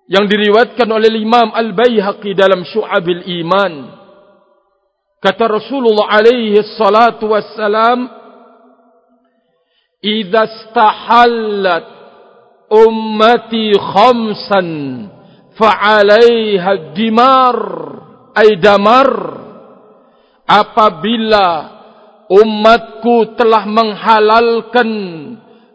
yang 0.07 0.23
diriwayatkan 0.27 0.87
oleh 0.87 1.11
Imam 1.19 1.51
Al-Baihaqi 1.51 2.31
dalam 2.31 2.63
Syu'abil 2.63 3.27
Iman. 3.43 3.91
Kata 5.19 5.47
Rasulullah 5.47 6.15
alaihi 6.15 6.63
salatu 6.75 7.31
wassalam, 7.31 8.07
"Idza 10.03 10.43
istahallat 10.47 11.87
ummati 12.71 13.75
khamsan" 13.75 14.67
fa'alaiha 15.57 16.93
dimar 16.93 17.57
ay 18.33 18.57
damar 18.57 19.09
apabila 20.47 21.45
umatku 22.29 23.37
telah 23.37 23.63
menghalalkan 23.69 24.89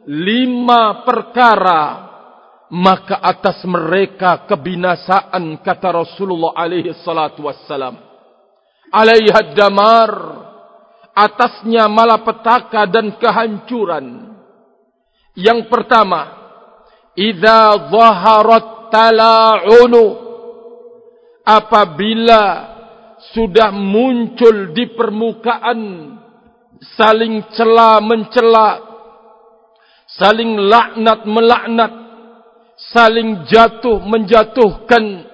lima 0.09 1.05
perkara 1.07 2.09
maka 2.69 3.17
atas 3.25 3.64
mereka 3.64 4.45
kebinasaan 4.45 5.64
kata 5.64 5.88
Rasulullah 6.05 6.53
alaihi 6.53 6.93
salatu 7.01 7.49
wassalam. 7.49 7.97
Alaiha 8.93 9.57
damar 9.57 10.11
atasnya 11.17 11.88
malapetaka 11.88 12.85
dan 12.88 13.17
kehancuran. 13.17 14.37
Yang 15.33 15.71
pertama 15.73 16.29
idza 17.17 17.88
zaharat 17.88 18.78
tala'unu. 18.90 20.29
Apabila 21.48 22.42
sudah 23.33 23.72
muncul 23.72 24.77
di 24.77 24.92
permukaan 24.92 25.81
saling 26.94 27.42
cela 27.57 27.98
mencela 28.05 28.79
saling 30.07 30.61
laknat 30.68 31.27
melaknat 31.27 31.92
saling 32.94 33.48
jatuh 33.51 33.98
menjatuhkan 34.05 35.29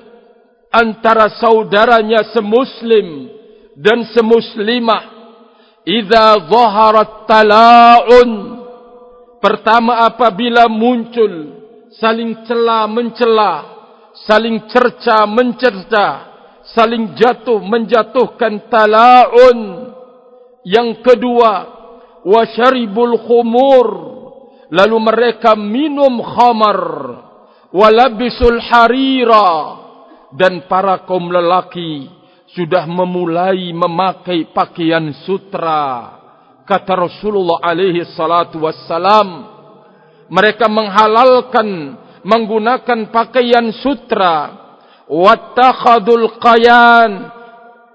antara 0.75 1.31
saudaranya 1.39 2.35
semuslim 2.35 3.31
dan 3.79 4.03
semuslimah. 4.11 5.15
Idza 5.85 6.49
zaharat 6.49 7.29
tala'un. 7.29 8.31
Pertama 9.39 10.09
apabila 10.09 10.67
muncul 10.73 11.64
saling 11.99 12.47
cela 12.47 12.87
mencela 12.91 13.55
saling 14.27 14.67
cerca 14.71 15.27
mencerca 15.27 16.35
saling 16.73 17.13
jatuh 17.19 17.61
menjatuhkan 17.61 18.73
tala'un. 18.73 19.59
Yang 20.65 21.05
kedua 21.05 21.53
wa 22.25 22.43
syaribul 22.57 23.21
khumur 23.21 23.87
lalu 24.73 24.97
mereka 24.97 25.53
minum 25.53 26.25
khamar 26.25 26.81
walabisul 27.69 28.57
harira 28.65 29.49
dan 30.33 30.65
para 30.65 31.05
kaum 31.05 31.29
lelaki 31.29 32.09
sudah 32.57 32.89
memulai 32.89 33.77
memakai 33.77 34.49
pakaian 34.57 35.05
sutra 35.29 36.17
kata 36.65 36.97
Rasulullah 36.97 37.61
alaihi 37.61 38.09
salatu 38.17 38.65
wassalam 38.65 39.54
mereka 40.29 40.71
menghalalkan 40.71 41.99
menggunakan 42.25 43.13
pakaian 43.13 43.69
sutra. 43.85 44.65
Wattakhadul 45.05 46.41
qayan 46.41 47.29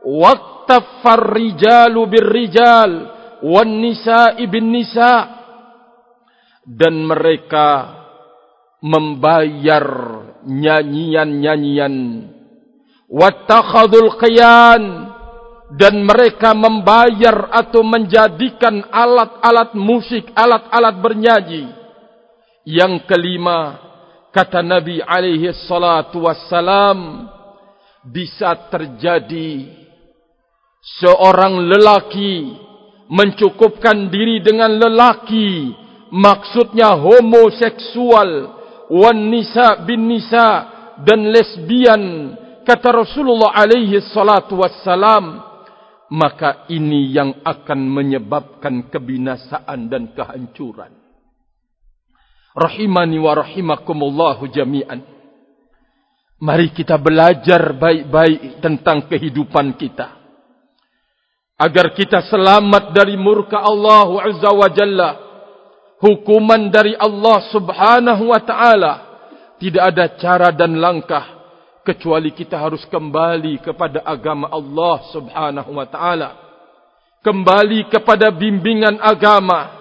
wattafar 0.06 1.34
rijalu 1.34 2.06
birrijal 2.06 2.92
wan 3.42 3.82
nisa'i 3.82 4.46
bin 4.46 4.70
nisa' 4.70 5.40
dan 6.70 7.02
mereka 7.02 7.98
membayar 8.86 9.86
nyanyian-nyanyian. 10.46 11.96
Wattakhadul 13.10 14.22
qiyan 14.22 14.84
dan 15.74 16.06
mereka 16.06 16.54
membayar 16.54 17.50
atau 17.50 17.82
menjadikan 17.82 18.86
alat-alat 18.94 19.74
musik 19.74 20.30
alat-alat 20.38 20.96
bernyanyi 21.02 21.79
yang 22.70 23.02
kelima 23.10 23.82
kata 24.30 24.62
Nabi 24.62 25.02
alaihi 25.02 25.50
salatu 25.66 26.30
wassalam 26.30 27.26
bisa 28.06 28.54
terjadi 28.70 29.74
seorang 31.02 31.66
lelaki 31.66 32.54
mencukupkan 33.10 34.14
diri 34.14 34.46
dengan 34.46 34.70
lelaki 34.70 35.74
maksudnya 36.14 36.94
homoseksual 36.94 38.32
wan 38.94 39.18
nisa 39.34 39.82
bin 39.82 40.06
nisa 40.06 40.48
dan 41.02 41.26
lesbian 41.26 42.38
kata 42.70 43.02
Rasulullah 43.02 43.58
alaihi 43.58 43.98
salatu 44.14 44.62
wassalam 44.62 45.42
maka 46.14 46.70
ini 46.70 47.18
yang 47.18 47.42
akan 47.42 47.82
menyebabkan 47.82 48.94
kebinasaan 48.94 49.90
dan 49.90 50.14
kehancuran 50.14 50.99
rahimani 52.56 53.18
wa 53.22 53.34
rahimakumullahu 53.38 54.50
jami'an. 54.50 55.02
Mari 56.40 56.72
kita 56.72 56.96
belajar 56.96 57.76
baik-baik 57.76 58.64
tentang 58.64 59.12
kehidupan 59.12 59.76
kita. 59.76 60.16
Agar 61.60 61.92
kita 61.92 62.24
selamat 62.32 62.96
dari 62.96 63.20
murka 63.20 63.60
Allah 63.60 64.32
azza 64.32 64.48
wa 64.48 64.70
jalla 64.72 65.10
hukuman 66.00 66.72
dari 66.72 66.96
Allah 66.96 67.44
subhanahu 67.52 68.32
wa 68.32 68.40
ta'ala 68.40 68.94
tidak 69.60 69.84
ada 69.92 70.06
cara 70.16 70.50
dan 70.56 70.80
langkah 70.80 71.40
kecuali 71.84 72.32
kita 72.32 72.56
harus 72.56 72.88
kembali 72.88 73.60
kepada 73.60 74.00
agama 74.08 74.48
Allah 74.48 74.96
subhanahu 75.12 75.72
wa 75.76 75.88
ta'ala. 75.88 76.30
Kembali 77.20 77.92
kepada 77.92 78.32
bimbingan 78.32 78.96
agama 79.04 79.79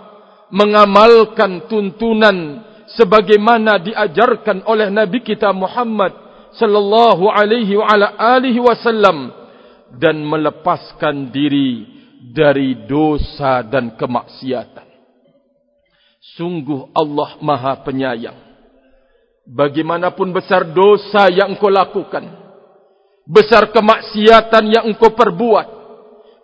mengamalkan 0.48 1.68
tuntunan 1.68 2.64
sebagaimana 2.96 3.80
diajarkan 3.80 4.64
oleh 4.64 4.88
Nabi 4.88 5.20
kita 5.20 5.52
Muhammad 5.52 6.12
sallallahu 6.56 7.28
alaihi 7.28 7.76
wa 7.76 7.86
ala 7.88 8.16
alihi 8.38 8.60
wasallam 8.60 9.30
dan 10.00 10.20
melepaskan 10.24 11.28
diri 11.28 11.84
dari 12.32 12.88
dosa 12.88 13.60
dan 13.64 13.96
kemaksiatan 13.96 14.88
Sungguh 16.38 16.94
Allah 16.94 17.34
maha 17.42 17.82
penyayang. 17.82 18.38
Bagaimanapun 19.48 20.30
besar 20.30 20.70
dosa 20.70 21.26
yang 21.34 21.58
engkau 21.58 21.66
lakukan. 21.66 22.22
Besar 23.26 23.74
kemaksiatan 23.74 24.64
yang 24.70 24.84
engkau 24.86 25.10
perbuat. 25.18 25.66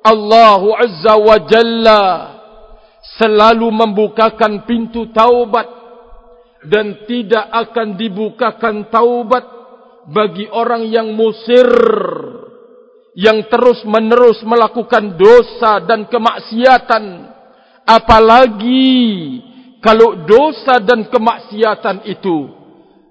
Allah 0.03 0.63
Azza 0.83 1.15
wa 1.15 1.37
Jalla 1.47 2.03
selalu 3.21 3.69
membukakan 3.71 4.65
pintu 4.69 5.11
taubat. 5.13 5.83
Dan 6.65 7.05
tidak 7.05 7.45
akan 7.53 8.01
dibukakan 8.01 8.89
taubat 8.89 9.45
bagi 10.09 10.49
orang 10.49 10.89
yang 10.89 11.13
musir. 11.13 11.69
Yang 13.15 13.53
terus 13.53 13.81
menerus 13.85 14.41
melakukan 14.43 15.15
dosa 15.15 15.85
dan 15.85 16.09
kemaksiatan. 16.09 17.05
Apalagi 17.85 19.05
kalau 19.85 20.25
dosa 20.25 20.81
dan 20.81 21.05
kemaksiatan 21.13 22.09
itu 22.09 22.49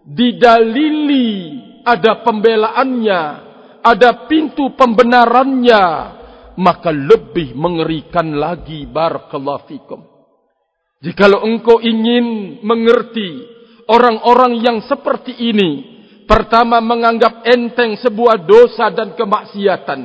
didalili 0.02 1.62
ada 1.86 2.24
pembelaannya, 2.26 3.22
ada 3.86 4.26
pintu 4.28 4.74
pembenarannya, 4.74 5.84
maka 6.60 6.94
lebih 6.94 7.58
mengerikan 7.58 8.34
lagi 8.38 8.86
barakallahu 8.86 9.66
fikum. 9.70 10.02
Jikalau 11.04 11.44
engkau 11.44 11.84
ingin 11.84 12.60
mengerti 12.64 13.44
orang-orang 13.92 14.64
yang 14.64 14.78
seperti 14.88 15.36
ini, 15.36 15.72
pertama 16.24 16.80
menganggap 16.80 17.44
enteng 17.44 18.00
sebuah 18.00 18.40
dosa 18.48 18.88
dan 18.94 19.12
kemaksiatan, 19.18 20.02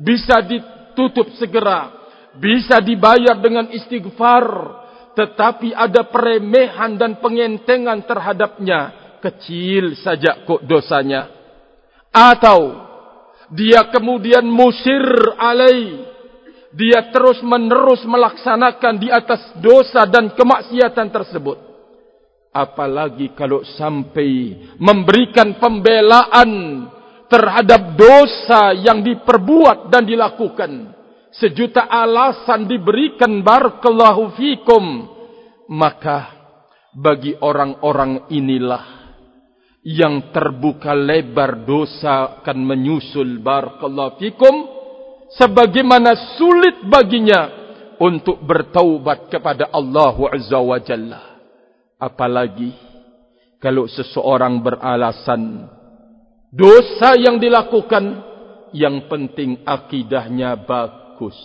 bisa 0.00 0.40
ditutup 0.40 1.28
segera, 1.36 1.92
bisa 2.40 2.80
dibayar 2.80 3.36
dengan 3.36 3.68
istighfar, 3.68 4.46
tetapi 5.12 5.76
ada 5.76 6.08
peremehan 6.08 6.96
dan 6.96 7.20
pengentengan 7.20 8.00
terhadapnya 8.08 8.80
kecil 9.20 9.94
saja 10.00 10.42
kok 10.42 10.64
dosanya 10.64 11.30
atau 12.10 12.90
dia 13.52 13.84
kemudian 13.92 14.48
musir 14.48 15.04
alai. 15.36 16.08
Dia 16.72 17.12
terus 17.12 17.44
menerus 17.44 18.00
melaksanakan 18.08 18.96
di 18.96 19.12
atas 19.12 19.52
dosa 19.60 20.08
dan 20.08 20.32
kemaksiatan 20.32 21.12
tersebut. 21.12 21.60
Apalagi 22.48 23.36
kalau 23.36 23.60
sampai 23.76 24.56
memberikan 24.80 25.60
pembelaan 25.60 26.84
terhadap 27.28 27.92
dosa 27.92 28.72
yang 28.72 29.04
diperbuat 29.04 29.92
dan 29.92 30.08
dilakukan. 30.08 30.96
Sejuta 31.32 31.88
alasan 31.88 32.64
diberikan 32.64 33.44
barakallahu 33.44 34.32
fikum. 34.36 34.84
Maka 35.68 36.28
bagi 36.92 37.36
orang-orang 37.36 38.32
inilah 38.32 39.01
yang 39.82 40.30
terbuka 40.30 40.94
lebar 40.94 41.66
dosa 41.66 42.38
akan 42.38 42.58
menyusul 42.62 43.42
barakallahu 43.42 44.18
fikum 44.22 44.54
sebagaimana 45.34 46.38
sulit 46.38 46.86
baginya 46.86 47.50
untuk 47.98 48.38
bertaubat 48.46 49.26
kepada 49.26 49.70
Allah 49.74 50.14
azza 50.30 50.58
wa 50.62 50.78
jalla 50.78 51.22
apalagi 51.98 52.70
kalau 53.58 53.86
seseorang 53.90 54.62
beralasan 54.62 55.66
dosa 56.50 57.14
yang 57.18 57.38
dilakukan 57.42 58.32
yang 58.72 59.06
penting 59.06 59.60
akidahnya 59.62 60.56
bagus. 60.64 61.36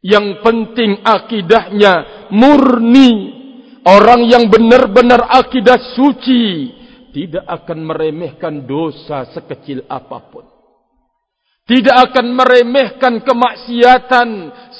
Yang 0.00 0.40
penting 0.40 1.00
akidahnya 1.04 2.26
murni. 2.32 3.38
orang 3.80 4.28
yang 4.28 4.44
benar-benar 4.52 5.24
akidah 5.40 5.96
suci 5.96 6.68
tidak 7.10 7.44
akan 7.46 7.78
meremehkan 7.86 8.64
dosa 8.66 9.28
sekecil 9.30 9.84
apapun. 9.86 10.46
Tidak 11.70 11.94
akan 12.10 12.26
meremehkan 12.34 13.22
kemaksiatan 13.22 14.28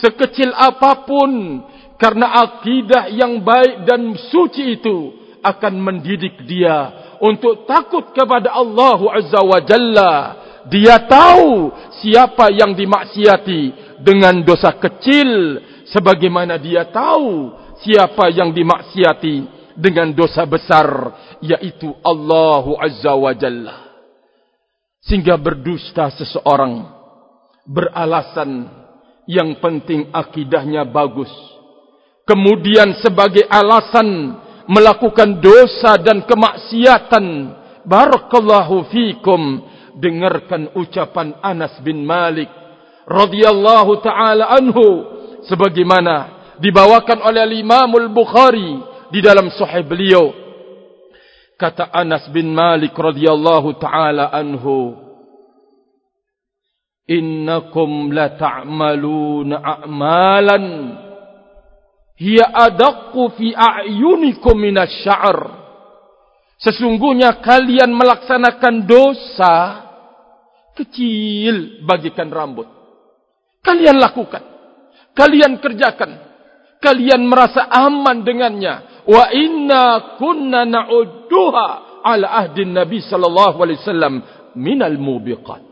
sekecil 0.03 0.51
apapun 0.51 1.63
karena 2.01 2.35
akidah 2.43 3.07
yang 3.15 3.39
baik 3.47 3.87
dan 3.87 4.19
suci 4.19 4.81
itu 4.81 5.15
akan 5.39 5.75
mendidik 5.79 6.43
dia 6.51 6.91
untuk 7.23 7.69
takut 7.69 8.11
kepada 8.11 8.51
Allah 8.51 8.99
Azza 9.15 9.39
wa 9.39 9.61
Jalla. 9.63 10.15
Dia 10.67 10.99
tahu 11.07 11.71
siapa 12.03 12.51
yang 12.51 12.75
dimaksiati 12.75 13.95
dengan 14.03 14.43
dosa 14.43 14.75
kecil 14.75 15.61
sebagaimana 15.89 16.57
dia 16.59 16.89
tahu 16.89 17.55
siapa 17.85 18.33
yang 18.33 18.51
dimaksiati 18.51 19.60
dengan 19.81 20.13
dosa 20.13 20.45
besar 20.45 21.17
yaitu 21.41 21.97
Allah 22.05 22.65
Azza 22.85 23.17
wa 23.17 23.33
Jalla. 23.33 23.77
Sehingga 25.01 25.41
berdusta 25.41 26.13
seseorang 26.13 26.85
beralasan 27.65 28.69
yang 29.25 29.57
penting 29.57 30.13
akidahnya 30.13 30.85
bagus. 30.85 31.33
Kemudian 32.29 33.01
sebagai 33.01 33.49
alasan 33.49 34.37
melakukan 34.69 35.41
dosa 35.41 35.97
dan 35.97 36.23
kemaksiatan. 36.29 37.57
Barakallahu 37.89 38.93
fikum. 38.93 39.67
Dengarkan 40.01 40.77
ucapan 40.77 41.35
Anas 41.43 41.77
bin 41.83 42.07
Malik 42.07 42.49
radhiyallahu 43.11 44.01
taala 44.01 44.55
anhu 44.55 44.87
sebagaimana 45.45 46.41
dibawakan 46.63 47.21
oleh 47.27 47.59
Imam 47.59 47.91
Al-Bukhari 47.99 48.90
di 49.11 49.21
dalam 49.21 49.51
sahih 49.51 49.85
beliau. 49.85 50.33
Kata 51.61 51.93
Anas 51.93 52.25
bin 52.33 52.57
Malik 52.57 52.97
radhiyallahu 52.97 53.77
taala 53.77 54.33
anhu 54.33 54.97
innakum 57.05 58.09
la 58.15 58.33
ta'maluna 58.33 59.61
a'malan. 59.61 60.67
Hiya 62.17 62.49
adaqqu 62.49 63.23
fi 63.37 63.53
a'yunikum 63.53 64.57
minasy-sya'r 64.57 65.61
sesungguhnya 66.61 67.41
kalian 67.41 67.93
melaksanakan 67.97 68.85
dosa 68.85 69.55
kecil 70.77 71.85
bagikan 71.89 72.29
rambut. 72.29 72.69
Kalian 73.65 74.01
lakukan. 74.01 74.45
Kalian 75.13 75.61
kerjakan. 75.61 76.21
Kalian 76.81 77.29
merasa 77.29 77.69
aman 77.69 78.25
dengannya 78.25 78.90
wa 79.11 79.25
inna 79.35 80.15
kunna 80.23 80.63
na'udduha 80.63 81.67
ala 82.07 82.27
ahdi 82.47 82.63
nabi 82.63 83.03
sallallahu 83.03 83.59
alaihi 83.59 83.83
wasallam 83.83 84.15
minal 84.55 84.95
mubiqat. 84.95 85.67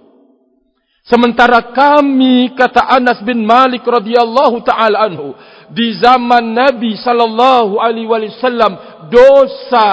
Sementara 1.09 1.73
kami 1.73 2.53
kata 2.53 2.85
Anas 2.85 3.25
bin 3.25 3.41
Malik 3.47 3.81
radhiyallahu 3.81 4.61
taala 4.61 5.09
anhu 5.09 5.33
di 5.73 5.97
zaman 5.97 6.53
Nabi 6.53 7.01
sallallahu 7.01 7.81
alaihi 7.81 8.05
wasallam 8.05 9.09
dosa 9.09 9.89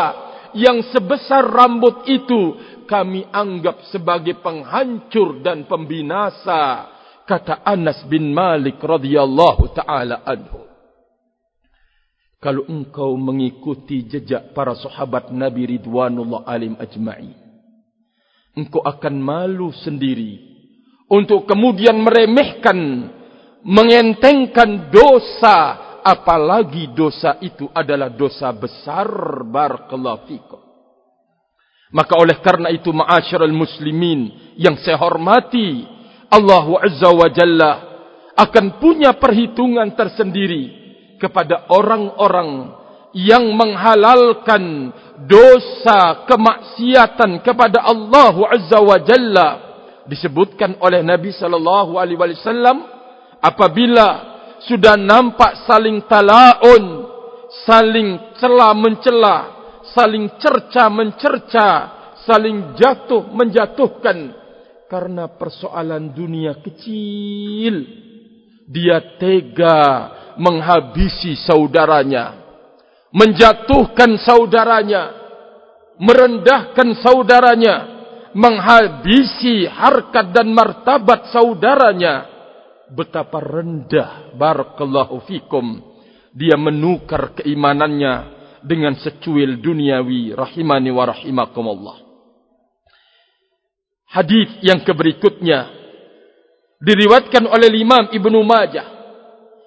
yang 0.52 0.84
sebesar 0.92 1.48
rambut 1.48 2.04
itu 2.12 2.60
kami 2.84 3.24
anggap 3.32 3.80
sebagai 3.96 4.44
penghancur 4.44 5.40
dan 5.40 5.64
pembinasa 5.64 6.92
kata 7.24 7.64
Anas 7.64 8.04
bin 8.12 8.36
Malik 8.36 8.84
radhiyallahu 8.84 9.72
taala 9.72 10.20
anhu 10.28 10.65
kalau 12.40 12.68
engkau 12.70 13.16
mengikuti 13.18 14.06
jejak 14.06 14.54
para 14.54 14.76
sahabat 14.78 15.34
Nabi 15.34 15.78
ridwanullah 15.78 16.46
alim 16.46 16.78
ajma'i 16.78 17.46
engkau 18.56 18.82
akan 18.82 19.16
malu 19.20 19.70
sendiri 19.84 20.56
untuk 21.06 21.46
kemudian 21.46 22.02
meremehkan, 22.02 23.10
mengentengkan 23.62 24.90
dosa, 24.90 25.58
apalagi 26.02 26.90
dosa 26.98 27.38
itu 27.42 27.70
adalah 27.70 28.10
dosa 28.10 28.50
besar 28.56 29.06
barakallahu 29.46 30.26
fikum. 30.26 30.62
Maka 31.94 32.18
oleh 32.18 32.42
karena 32.42 32.74
itu 32.74 32.90
ma'asyiral 32.90 33.54
muslimin 33.54 34.56
yang 34.58 34.76
saya 34.82 34.98
hormati, 34.98 35.86
Allah 36.34 36.66
Azza 36.82 37.10
wa 37.14 37.30
Jalla 37.30 37.74
akan 38.36 38.82
punya 38.82 39.16
perhitungan 39.16 39.94
tersendiri 39.96 40.85
kepada 41.18 41.70
orang-orang 41.72 42.76
yang 43.16 43.48
menghalalkan 43.56 44.92
dosa 45.24 46.28
kemaksiatan 46.28 47.40
kepada 47.40 47.88
Allah 47.88 48.36
Azza 48.52 48.80
wa 48.84 49.00
Jalla. 49.00 49.50
Disebutkan 50.06 50.78
oleh 50.84 51.02
Nabi 51.02 51.32
sallallahu 51.32 51.98
alaihi 51.98 52.20
wasallam 52.20 52.84
apabila 53.40 54.36
sudah 54.68 55.00
nampak 55.00 55.66
saling 55.66 56.04
talaun 56.06 57.10
saling 57.66 58.38
cela 58.38 58.76
mencela 58.76 59.38
saling 59.96 60.30
cerca 60.38 60.92
mencerca 60.92 61.70
saling 62.26 62.78
jatuh 62.78 63.32
menjatuhkan 63.34 64.34
karena 64.90 65.30
persoalan 65.34 66.14
dunia 66.14 66.58
kecil 66.62 68.06
dia 68.66 69.18
tega 69.22 70.12
menghabisi 70.36 71.38
saudaranya 71.46 72.44
menjatuhkan 73.16 74.20
saudaranya 74.20 75.26
merendahkan 76.00 77.00
saudaranya 77.00 77.96
menghabisi 78.36 79.64
harkat 79.64 80.36
dan 80.36 80.52
martabat 80.52 81.32
saudaranya. 81.32 82.36
Betapa 82.86 83.42
rendah 83.42 84.36
barakallahu 84.38 85.26
fikum 85.26 85.82
dia 86.36 86.54
menukar 86.54 87.34
keimanannya 87.34 88.14
dengan 88.62 88.94
secuil 89.00 89.58
duniawi 89.58 90.38
rahimani 90.38 90.94
wa 90.94 91.10
rahimakumullah. 91.10 91.98
Hadis 94.06 94.54
yang 94.62 94.86
keberikutnya 94.86 95.85
diriwayatkan 96.82 97.48
oleh 97.48 97.72
Imam 97.76 98.12
Ibnu 98.12 98.40
Majah 98.44 98.88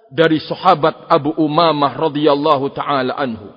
dari 0.09 0.41
sahabat 0.41 1.09
Abu 1.09 1.37
Umamah 1.37 1.97
radhiyallahu 1.97 2.73
taala 2.73 3.17
anhu. 3.17 3.53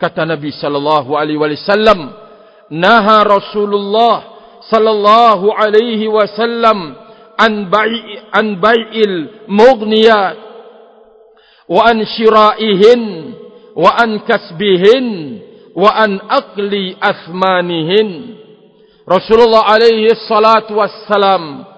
Kata 0.00 0.24
Nabi 0.24 0.54
sallallahu 0.54 1.12
alaihi 1.18 1.36
wasallam 1.36 2.14
naha 2.72 3.26
Rasulullah 3.26 4.16
sallallahu 4.64 5.50
alaihi 5.52 6.08
wasallam 6.08 6.94
an 7.36 7.52
bai' 7.68 8.30
an 8.32 8.46
bai'il 8.60 9.44
mughniyat 9.50 10.36
wa 11.68 11.80
an 11.84 12.04
shira'ihin 12.06 13.02
wa 13.74 13.90
an 13.98 14.20
kasbihin 14.24 15.06
wa 15.74 15.90
an 15.94 16.20
aqli 16.28 16.96
athmanihin 17.00 18.38
Rasulullah 19.06 19.74
alaihi 19.74 20.12
salatu 20.28 20.78
wassalam 20.78 21.69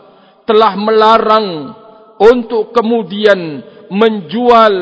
telah 0.47 0.75
melarang 0.75 1.75
untuk 2.19 2.75
kemudian 2.75 3.63
menjual 3.91 4.75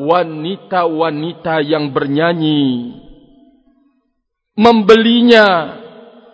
wanita-wanita 0.00 1.64
yang 1.64 1.90
bernyanyi. 1.90 2.96
Membelinya 4.60 5.46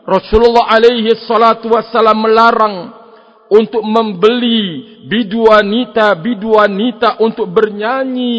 Rasulullah 0.07 0.71
alaihi 0.71 1.15
salatu 1.27 1.71
wassalam 1.75 2.19
melarang 2.19 2.95
untuk 3.51 3.83
membeli 3.87 4.99
bidu 5.07 5.47
wanita 5.47 6.15
bidu 6.19 6.59
wanita 6.59 7.23
untuk 7.23 7.47
bernyanyi 7.51 8.39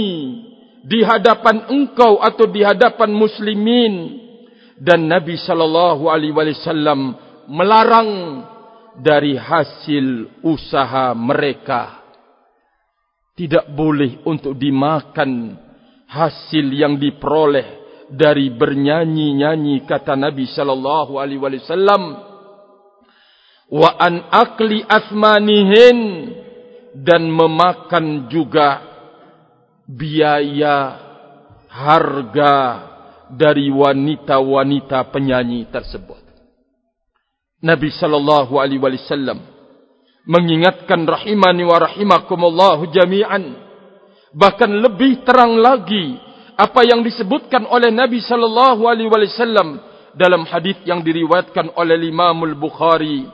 di 0.83 1.03
hadapan 1.03 1.67
engkau 1.71 2.19
atau 2.23 2.47
di 2.47 2.63
hadapan 2.63 3.11
muslimin. 3.11 3.93
Dan 4.77 5.09
Nabi 5.09 5.33
sallallahu 5.41 6.05
alaihi 6.05 6.35
wasallam 6.35 7.17
melarang 7.49 8.09
dari 8.97 9.37
hasil 9.37 10.41
usaha 10.41 11.13
mereka 11.13 12.01
tidak 13.37 13.69
boleh 13.69 14.25
untuk 14.25 14.57
dimakan 14.57 15.53
hasil 16.09 16.65
yang 16.73 16.97
diperoleh 16.97 17.85
dari 18.09 18.49
bernyanyi-nyanyi 18.49 19.85
kata 19.85 20.17
Nabi 20.17 20.49
sallallahu 20.49 21.21
alaihi 21.21 21.43
wasallam 21.43 22.03
wa 23.67 23.89
an 23.99 24.25
akli 24.31 24.81
asmanihin 24.81 25.99
dan 26.97 27.29
memakan 27.29 28.31
juga 28.31 28.81
biaya 29.85 30.77
harga 31.69 32.55
dari 33.31 33.67
wanita-wanita 33.69 35.11
penyanyi 35.11 35.67
tersebut. 35.67 36.26
Nabi 37.57 37.89
sallallahu 37.89 38.61
alaihi 38.61 38.77
wasallam 38.77 39.41
mengingatkan 40.29 41.07
rahimani 41.07 41.65
wa 41.65 41.77
rahimakumullah 41.81 42.77
jami'an. 42.93 43.65
Bahkan 44.37 44.71
lebih 44.83 45.25
terang 45.25 45.57
lagi 45.57 46.19
apa 46.53 46.85
yang 46.85 47.01
disebutkan 47.01 47.65
oleh 47.65 47.89
Nabi 47.89 48.21
sallallahu 48.21 48.85
alaihi 48.85 49.09
wasallam 49.09 49.81
dalam 50.13 50.45
hadis 50.45 50.77
yang 50.85 51.01
diriwayatkan 51.01 51.73
oleh 51.73 51.97
Imam 52.05 52.45
Al-Bukhari 52.45 53.25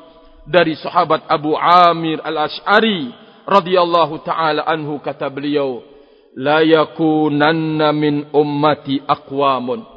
dari 0.47 0.75
sahabat 0.79 1.27
Abu 1.27 1.55
Amir 1.59 2.19
Al-Asy'ari 2.23 3.11
radhiyallahu 3.43 4.23
taala 4.23 4.63
anhu 4.67 4.99
kata 5.03 5.27
beliau 5.27 5.83
la 6.35 6.63
yakunanna 6.63 7.91
min 7.91 8.27
ummati 8.31 9.03
aqwamun 9.03 9.92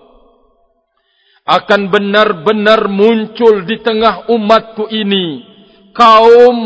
akan 1.46 1.94
benar-benar 1.94 2.90
muncul 2.90 3.62
di 3.62 3.78
tengah 3.78 4.26
umatku 4.34 4.90
ini. 4.90 5.46
Kaum 5.94 6.58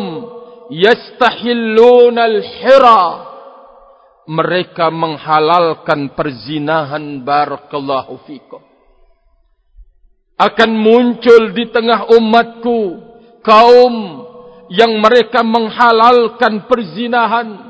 yastahilluna 0.73 2.23
al-hira. 2.25 3.05
Mereka 4.31 4.89
menghalalkan 4.89 6.17
perzinahan 6.17 7.21
barakallahu 7.21 8.25
fikum. 8.25 8.63
Akan 10.41 10.73
muncul 10.73 11.53
di 11.53 11.69
tengah 11.69 12.09
umatku 12.17 12.79
kaum 13.45 14.25
yang 14.73 14.97
mereka 15.03 15.45
menghalalkan 15.45 16.65
perzinahan 16.65 17.69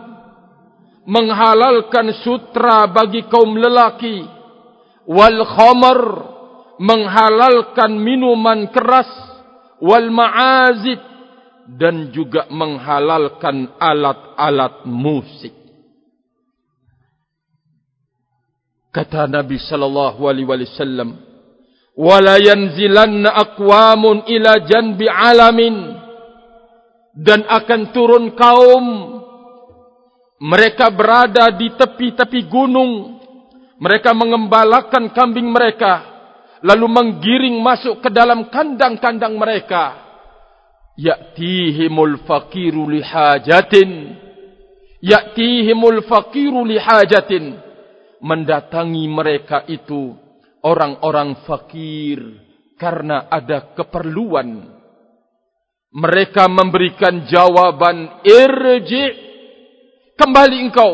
menghalalkan 1.08 2.12
sutra 2.22 2.86
bagi 2.86 3.26
kaum 3.26 3.56
lelaki. 3.56 4.22
Wal 5.10 5.42
khamar 5.42 6.00
menghalalkan 6.80 7.92
minuman 8.00 8.72
keras 8.72 9.08
wal 9.84 10.08
ma'azid 10.08 10.96
dan 11.76 12.08
juga 12.08 12.48
menghalalkan 12.48 13.76
alat-alat 13.76 14.88
musik. 14.88 15.52
Kata 18.90 19.28
Nabi 19.30 19.60
sallallahu 19.60 20.24
alaihi 20.26 20.48
wasallam 20.48 21.14
wala 21.94 22.40
yanzilanna 22.40 23.28
aqwamun 23.28 24.24
ila 24.26 24.52
janbi 24.64 25.06
alamin. 25.06 26.00
Dan 27.10 27.42
akan 27.42 27.90
turun 27.90 28.32
kaum 28.38 28.86
mereka 30.40 30.88
berada 30.88 31.52
di 31.52 31.68
tepi-tepi 31.74 32.48
gunung 32.48 33.20
mereka 33.82 34.14
mengembalakan 34.14 35.10
kambing 35.12 35.50
mereka 35.50 36.09
lalu 36.60 36.86
menggiring 36.88 37.56
masuk 37.60 38.04
ke 38.04 38.08
dalam 38.12 38.48
kandang-kandang 38.52 39.36
mereka. 39.36 39.96
Ya'tihimul 41.00 42.28
faqiru 42.28 42.84
lihajatin 42.88 44.20
ya'tihimul 45.00 46.04
faqiru 46.04 46.60
lihajatin 46.68 47.56
mendatangi 48.20 49.08
mereka 49.08 49.64
itu 49.64 50.12
orang-orang 50.60 51.40
fakir 51.48 52.20
karena 52.76 53.28
ada 53.32 53.72
keperluan. 53.72 54.76
Mereka 55.90 56.46
memberikan 56.46 57.26
jawaban 57.26 58.22
irji 58.22 59.04
kembali 60.14 60.56
engkau. 60.70 60.92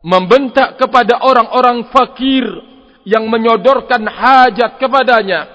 Membentak 0.00 0.80
kepada 0.80 1.20
orang-orang 1.28 1.92
fakir 1.92 2.69
yang 3.10 3.26
menyodorkan 3.26 4.06
hajat 4.06 4.78
kepadanya. 4.78 5.50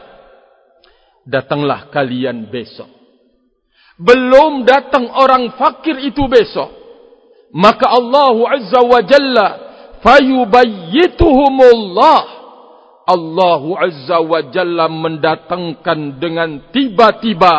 Datanglah 1.24 1.88
kalian 1.88 2.52
besok. 2.52 2.92
Belum 3.96 4.68
datang 4.68 5.08
orang 5.08 5.56
fakir 5.56 5.96
itu 6.04 6.28
besok. 6.28 6.68
Maka 7.56 7.88
Allah 7.88 8.60
Azza 8.60 8.84
wa 8.84 9.00
Jalla 9.00 9.48
fayubayyituhumullah 10.04 12.20
Allah 13.08 13.64
Azza 13.80 14.20
wa 14.20 14.44
Jalla 14.52 14.92
mendatangkan 14.92 16.20
dengan 16.20 16.60
tiba-tiba 16.76 17.56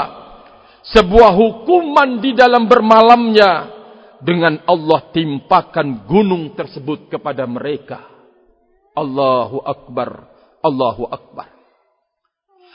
sebuah 0.93 1.33
hukuman 1.33 2.21
di 2.21 2.37
dalam 2.37 2.69
bermalamnya 2.69 3.73
dengan 4.21 4.61
Allah 4.69 5.09
timpakan 5.17 6.05
gunung 6.05 6.53
tersebut 6.53 7.09
kepada 7.09 7.49
mereka 7.49 8.16
Allahu 8.97 9.61
Akbar 9.63 10.25
Allahu 10.65 11.05
Akbar 11.13 11.57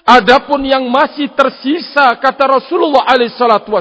Adapun 0.05 0.65
yang 0.65 0.89
masih 0.89 1.29
tersisa 1.38 2.17
kata 2.17 2.49
Rasulullah 2.49 3.05
alaihi 3.05 3.38
salatu 3.38 3.77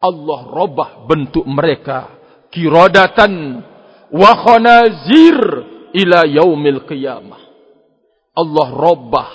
Allah 0.00 0.40
robah 0.48 1.04
bentuk 1.04 1.44
mereka 1.44 2.08
kiradatan 2.48 3.60
wa 4.08 4.30
khanazir 4.40 5.36
ila 5.92 6.24
yaumil 6.24 6.88
qiyamah. 6.88 7.40
Allah 8.32 8.68
robah 8.72 9.30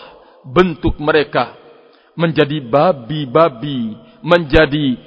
bentuk 0.49 0.97
mereka 0.97 1.53
menjadi 2.17 2.65
babi-babi, 2.65 3.93
menjadi 4.25 4.97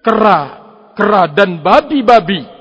kera-kera 0.00 1.28
dan 1.36 1.60
babi-babi. 1.60 2.55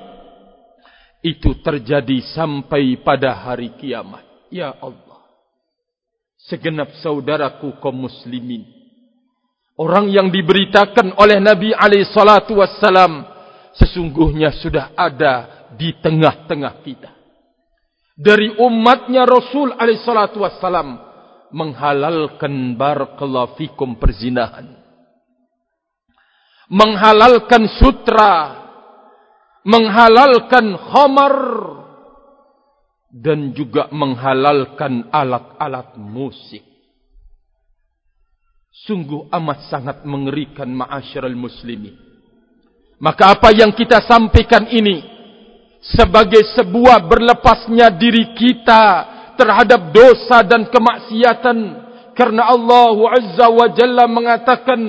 Itu 1.25 1.57
terjadi 1.57 2.21
sampai 2.38 3.01
pada 3.01 3.33
hari 3.33 3.73
kiamat. 3.81 4.21
Ya 4.53 4.69
Allah. 4.77 5.25
Segenap 6.45 6.93
saudaraku 7.01 7.81
kaum 7.81 8.05
muslimin. 8.05 8.69
Orang 9.73 10.13
yang 10.13 10.29
diberitakan 10.29 11.17
oleh 11.17 11.41
Nabi 11.41 11.73
wassalam 12.53 13.25
sesungguhnya 13.73 14.53
sudah 14.61 14.93
ada 14.93 15.65
di 15.73 15.97
tengah-tengah 15.97 16.85
kita. 16.85 17.11
Dari 18.15 18.61
umatnya 18.61 19.25
Rasul 19.25 19.75
wassalam 20.39 20.95
menghalalkan 21.51 22.77
barakallahu 22.79 23.59
fikum 23.59 23.97
perzinahan. 23.97 24.77
Menghalalkan 26.69 27.65
sutra. 27.81 28.64
Menghalalkan 29.65 30.78
khamar. 30.78 31.36
Dan 33.15 33.56
juga 33.56 33.88
menghalalkan 33.95 35.08
alat-alat 35.10 35.95
musik. 35.97 36.62
Sungguh 38.86 39.32
amat 39.32 39.71
sangat 39.71 39.97
mengerikan 40.04 40.67
ma'asyiral 40.67 41.34
muslimin. 41.34 41.95
Maka 42.99 43.39
apa 43.39 43.56
yang 43.56 43.71
kita 43.71 44.04
sampaikan 44.04 44.67
ini 44.67 44.99
sebagai 45.80 46.43
sebuah 46.56 47.04
berlepasnya 47.06 47.91
diri 47.95 48.36
kita 48.36 48.84
terhadap 49.36 49.91
dosa 49.91 50.41
dan 50.41 50.65
kemaksiatan 50.71 51.58
karena 52.15 52.47
Allah 52.49 52.95
Azza 53.19 53.47
wa 53.51 53.67
Jalla 53.75 54.08
mengatakan 54.08 54.80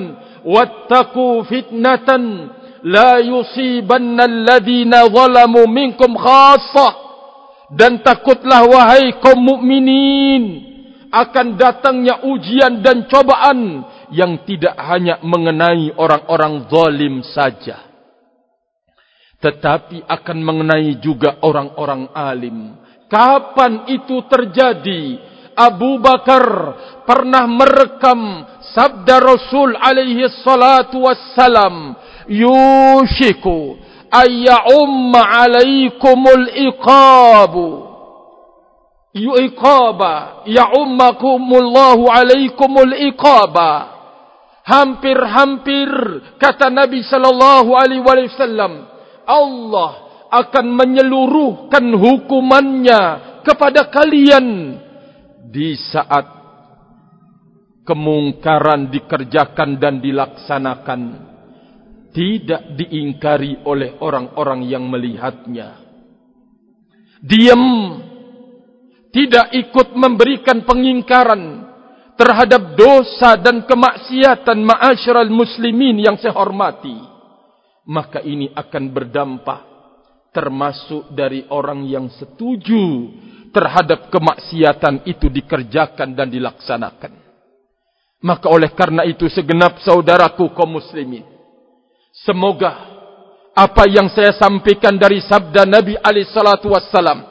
wattaqu 0.47 1.45
fitnatan 1.51 2.55
la 2.87 3.18
yusibanna 3.18 4.31
alladhina 4.31 5.11
zalamu 5.11 5.66
minkum 5.66 6.14
khassah 6.14 6.94
dan 7.75 7.99
takutlah 8.07 8.62
wahai 8.62 9.18
kaum 9.18 9.42
mukminin 9.42 10.62
akan 11.11 11.59
datangnya 11.59 12.22
ujian 12.22 12.79
dan 12.79 13.11
cobaan 13.11 13.83
yang 14.14 14.38
tidak 14.46 14.79
hanya 14.79 15.18
mengenai 15.27 15.90
orang-orang 15.99 16.70
zalim 16.70 17.27
saja 17.27 17.87
tetapi 19.37 20.03
akan 20.09 20.38
mengenai 20.40 20.96
juga 20.99 21.38
orang-orang 21.44 22.09
alim. 22.16 22.72
Kapan 23.07 23.87
itu 23.92 24.25
terjadi? 24.27 25.05
Abu 25.57 25.97
Bakar 26.05 26.45
pernah 27.09 27.49
merekam 27.49 28.45
sabda 28.77 29.25
Rasul 29.25 29.73
alaihi 29.73 30.29
salatu 30.45 31.09
wassalam. 31.09 31.97
Yushiku 32.29 33.81
ayya 34.12 34.69
umma 34.69 35.49
alaikumul 35.49 36.47
iqabu. 36.53 37.88
Iqaba 39.16 40.45
ya 40.45 40.77
ummakumullahu 40.77 42.05
alaikumul 42.12 42.93
iqaba. 43.09 43.97
Hampir-hampir 44.66 45.89
kata 46.37 46.68
Nabi 46.68 47.01
sallallahu 47.01 47.72
alaihi 47.72 48.05
wasallam 48.05 48.85
Allah 49.24 49.91
akan 50.28 50.66
menyeluruhkan 50.74 51.87
hukumannya 51.97 53.03
kepada 53.47 53.89
kalian 53.89 54.78
di 55.51 55.78
saat 55.78 56.26
kemungkaran 57.86 58.90
dikerjakan 58.90 59.78
dan 59.78 60.03
dilaksanakan 60.03 61.01
tidak 62.11 62.62
diingkari 62.80 63.62
oleh 63.68 64.01
orang-orang 64.01 64.66
yang 64.66 64.88
melihatnya. 64.88 65.84
Diam 67.20 67.64
tidak 69.12 69.53
ikut 69.53 69.97
memberikan 69.97 70.64
pengingkaran 70.64 71.64
terhadap 72.16 72.76
dosa 72.76 73.36
dan 73.36 73.64
kemaksiatan 73.68 74.59
ma'asyiral 74.64 75.28
muslimin 75.28 76.01
yang 76.01 76.16
saya 76.16 76.32
hormati 76.32 77.16
maka 77.86 78.18
ini 78.24 78.51
akan 78.51 78.84
berdampak 78.90 79.62
termasuk 80.34 81.14
dari 81.14 81.47
orang 81.49 81.86
yang 81.86 82.11
setuju 82.12 83.09
terhadap 83.57 84.12
kemaksiatan 84.12 85.09
itu 85.09 85.32
dikerjakan 85.32 86.12
dan 86.12 86.28
dilaksanakan. 86.28 87.16
Maka 88.20 88.52
oleh 88.52 88.68
karena 88.76 89.09
itu 89.09 89.24
segenap 89.32 89.80
saudaraku 89.80 90.52
kaum 90.52 90.76
muslimin. 90.76 91.24
Semoga 92.12 92.76
apa 93.57 93.88
yang 93.88 94.12
saya 94.12 94.36
sampaikan 94.36 95.00
dari 95.00 95.24
sabda 95.24 95.64
Nabi 95.64 95.96
alaihi 95.96 96.28
salatu 96.28 96.76
wassalam 96.76 97.24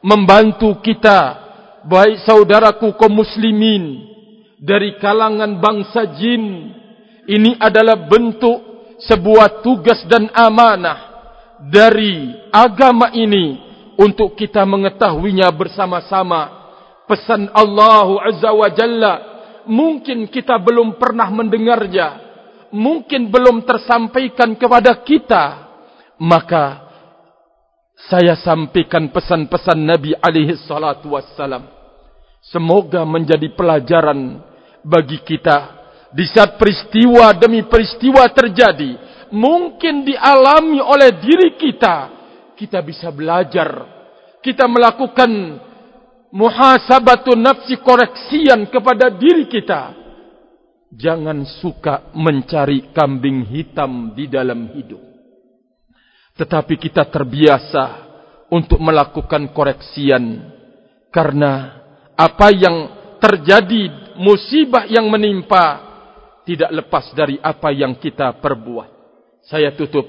membantu 0.00 0.80
kita 0.80 1.36
baik 1.84 2.24
saudaraku 2.24 2.96
kaum 2.96 3.20
muslimin 3.20 4.08
dari 4.56 4.96
kalangan 4.96 5.60
bangsa 5.60 6.08
jin 6.16 6.72
ini 7.28 7.56
adalah 7.60 8.00
bentuk 8.08 8.64
sebuah 9.04 9.60
tugas 9.60 10.00
dan 10.08 10.28
amanah 10.32 11.08
dari 11.68 12.32
agama 12.52 13.12
ini 13.12 13.69
untuk 14.00 14.32
kita 14.32 14.64
mengetahuinya 14.64 15.52
bersama-sama. 15.52 16.58
Pesan 17.04 17.52
Allah 17.52 18.32
Azza 18.32 18.50
wa 18.54 18.68
Jalla 18.72 19.14
mungkin 19.68 20.30
kita 20.30 20.56
belum 20.56 20.96
pernah 20.96 21.28
mendengarnya 21.28 22.30
mungkin 22.70 23.28
belum 23.28 23.66
tersampaikan 23.66 24.54
kepada 24.54 24.94
kita 25.02 25.68
maka 26.22 26.90
saya 28.08 28.38
sampaikan 28.40 29.12
pesan-pesan 29.12 29.76
Nabi 29.76 30.16
alaihi 30.16 30.56
salatu 30.64 31.12
wassalam. 31.12 31.68
Semoga 32.40 33.04
menjadi 33.04 33.52
pelajaran 33.52 34.40
bagi 34.80 35.20
kita. 35.20 35.76
Di 36.10 36.24
saat 36.26 36.56
peristiwa 36.56 37.30
demi 37.36 37.62
peristiwa 37.68 38.24
terjadi 38.32 38.96
mungkin 39.30 40.02
dialami 40.02 40.82
oleh 40.82 41.14
diri 41.22 41.54
kita, 41.54 42.19
kita 42.60 42.84
bisa 42.84 43.08
belajar. 43.08 43.88
Kita 44.44 44.68
melakukan 44.68 45.32
muhasabatun 46.28 47.40
nafsi 47.40 47.80
koreksian 47.80 48.68
kepada 48.68 49.08
diri 49.08 49.48
kita. 49.48 49.96
Jangan 50.92 51.48
suka 51.64 52.12
mencari 52.12 52.92
kambing 52.92 53.48
hitam 53.48 54.12
di 54.12 54.28
dalam 54.28 54.76
hidup. 54.76 55.00
Tetapi 56.36 56.76
kita 56.76 57.08
terbiasa 57.08 57.84
untuk 58.52 58.76
melakukan 58.76 59.48
koreksian. 59.56 60.52
Karena 61.08 61.80
apa 62.12 62.52
yang 62.52 62.76
terjadi 63.16 64.14
musibah 64.20 64.84
yang 64.84 65.08
menimpa 65.08 65.88
tidak 66.44 66.70
lepas 66.84 67.08
dari 67.16 67.40
apa 67.40 67.72
yang 67.72 67.96
kita 67.96 68.36
perbuat 68.40 68.88
saya 69.44 69.72
tutup 69.76 70.04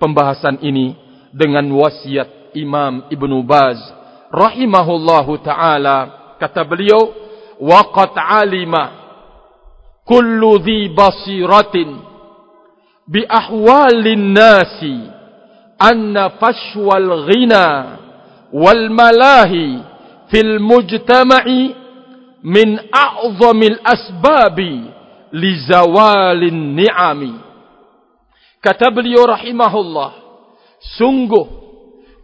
pembahasan 0.00 0.60
ini 0.64 1.03
dengan 1.34 1.66
wasiat 1.74 2.54
Imam 2.54 3.10
Ibn 3.10 3.32
Baz 3.42 3.82
rahimahullahu 4.30 5.42
taala. 5.42 5.98
Kata 6.38 6.62
beliau 6.62 7.10
waqat 7.58 8.14
alima 8.14 8.94
kullu 10.06 10.62
dhi 10.62 10.94
basiratin 10.94 11.98
bi 13.10 13.26
ahwalin 13.26 14.30
nasi 14.30 15.10
anna 15.78 16.38
fashwal 16.38 17.26
ghina 17.26 17.66
wal 18.54 18.86
malahi 18.94 19.82
fil 20.30 20.62
mujtama'i 20.62 21.74
min 22.44 22.78
a'zamil 22.92 23.78
asbabi 23.82 24.86
li 25.34 25.50
zawalin 25.66 26.78
ni'ami. 26.78 27.34
Kata 28.62 28.88
beliau 28.88 29.28
rahimahullah, 29.28 30.23
sungguh 31.00 31.64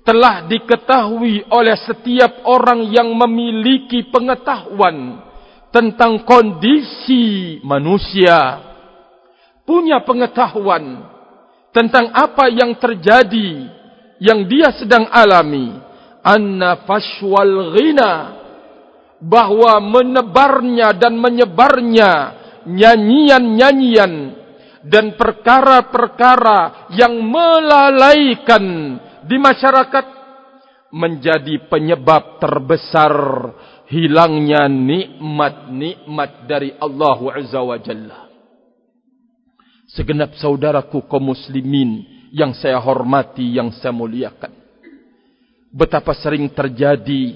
telah 0.05 0.49
diketahui 0.49 1.49
oleh 1.53 1.77
setiap 1.85 2.45
orang 2.49 2.89
yang 2.89 3.13
memiliki 3.13 4.09
pengetahuan 4.09 5.23
tentang 5.71 6.27
kondisi 6.27 7.59
manusia, 7.63 8.59
punya 9.63 10.03
pengetahuan 10.03 11.07
tentang 11.71 12.11
apa 12.11 12.51
yang 12.51 12.75
terjadi, 12.75 13.71
yang 14.19 14.43
dia 14.51 14.75
sedang 14.75 15.07
alami, 15.07 15.71
anna 16.27 16.83
fashwal 16.83 17.77
ghina, 17.79 18.13
bahwa 19.23 19.79
menebarnya 19.79 20.97
dan 20.97 21.15
menyebarnya 21.15 22.11
nyanyian-nyanyian 22.67 24.40
dan 24.87 25.17
perkara-perkara 25.17 26.93
yang 26.97 27.21
melalaikan 27.21 28.65
di 29.29 29.37
masyarakat 29.37 30.07
menjadi 30.91 31.69
penyebab 31.71 32.41
terbesar 32.43 33.15
hilangnya 33.91 34.67
nikmat-nikmat 34.67 36.49
dari 36.49 36.75
Allah 36.79 37.19
Azza 37.37 37.61
wa 37.61 37.79
Jalla. 37.79 38.19
Segenap 39.91 40.39
saudaraku 40.39 41.05
kaum 41.11 41.35
muslimin 41.35 42.07
yang 42.31 42.55
saya 42.55 42.79
hormati, 42.79 43.59
yang 43.59 43.75
saya 43.75 43.91
muliakan. 43.91 44.55
Betapa 45.71 46.15
sering 46.19 46.51
terjadi 46.51 47.35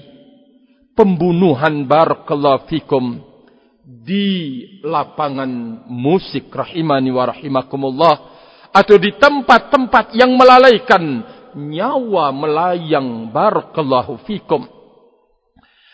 pembunuhan 0.95 1.83
barakallahu 1.83 2.67
fikum 2.71 3.34
di 3.85 4.65
lapangan 4.81 5.85
musik 5.85 6.49
rahimani 6.49 7.13
wa 7.13 7.29
rahimakumullah 7.29 8.15
atau 8.73 8.97
di 8.97 9.13
tempat-tempat 9.13 10.17
yang 10.17 10.33
melalaikan 10.33 11.21
nyawa 11.53 12.33
melayang 12.33 13.29
barakallahu 13.29 14.25
fikum. 14.25 14.65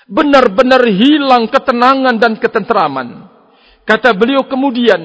Benar-benar 0.08 0.82
hilang 0.88 1.52
ketenangan 1.52 2.16
dan 2.16 2.40
ketenteraman 2.40 3.28
kata 3.84 4.16
beliau 4.16 4.48
kemudian 4.48 5.00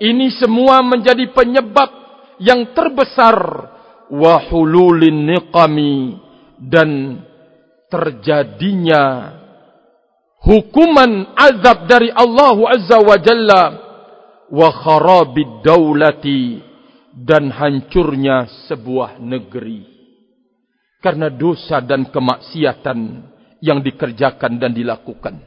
ini 0.00 0.32
semua 0.40 0.80
menjadi 0.82 1.30
penyebab 1.30 1.90
yang 2.40 2.72
terbesar 2.74 3.36
wa 4.12 4.34
hululin 4.50 5.24
niqami 5.24 6.16
dan 6.58 7.22
terjadinya 7.88 9.36
hukuman 10.42 11.32
azab 11.38 11.86
dari 11.86 12.10
Allah 12.10 12.58
Azza 12.74 12.98
wa 12.98 13.16
Jalla 13.18 13.62
wa 14.52 14.68
kharabid 14.68 15.62
daulati 15.64 16.60
dan 17.14 17.48
hancurnya 17.48 18.68
sebuah 18.68 19.22
negeri 19.22 19.86
karena 21.02 21.30
dosa 21.30 21.82
dan 21.82 22.10
kemaksiatan 22.10 22.98
yang 23.62 23.82
dikerjakan 23.82 24.58
dan 24.58 24.74
dilakukan. 24.74 25.38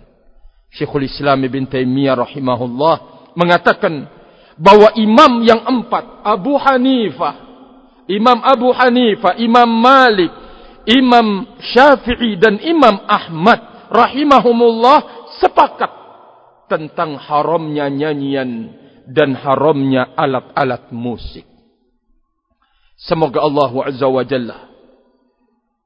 Syekhul 0.71 1.07
Islam 1.07 1.43
Ibn 1.47 1.63
Taimiyah 1.71 2.15
rahimahullah 2.19 2.95
mengatakan 3.39 4.07
bahwa 4.59 4.91
imam 4.95 5.43
yang 5.43 5.63
empat 5.63 6.23
Abu 6.23 6.55
Hanifah, 6.59 7.35
Imam 8.07 8.39
Abu 8.43 8.71
Hanifah, 8.71 9.39
Imam 9.39 9.67
Malik, 9.67 10.31
Imam 10.87 11.55
Syafi'i 11.59 12.39
dan 12.39 12.59
Imam 12.63 13.03
Ahmad 13.07 13.74
rahimahumullah 13.91 15.29
sepakat 15.41 15.91
tentang 16.71 17.17
haramnya 17.21 17.89
nyanyian 17.89 18.73
dan 19.05 19.37
haramnya 19.37 20.13
alat-alat 20.17 20.89
musik. 20.89 21.45
Semoga 22.95 23.43
Allah 23.43 23.71
Azza 23.85 24.07
wa 24.07 24.23
Jalla 24.23 24.75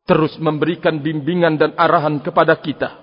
terus 0.09 0.33
memberikan 0.41 0.97
bimbingan 1.05 1.61
dan 1.61 1.71
arahan 1.77 2.17
kepada 2.25 2.57
kita 2.57 2.97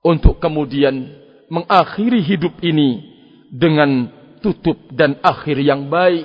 untuk 0.00 0.40
kemudian 0.40 1.12
mengakhiri 1.52 2.24
hidup 2.24 2.56
ini 2.64 3.04
dengan 3.52 4.08
tutup 4.40 4.80
dan 4.96 5.20
akhir 5.20 5.60
yang 5.60 5.92
baik. 5.92 6.24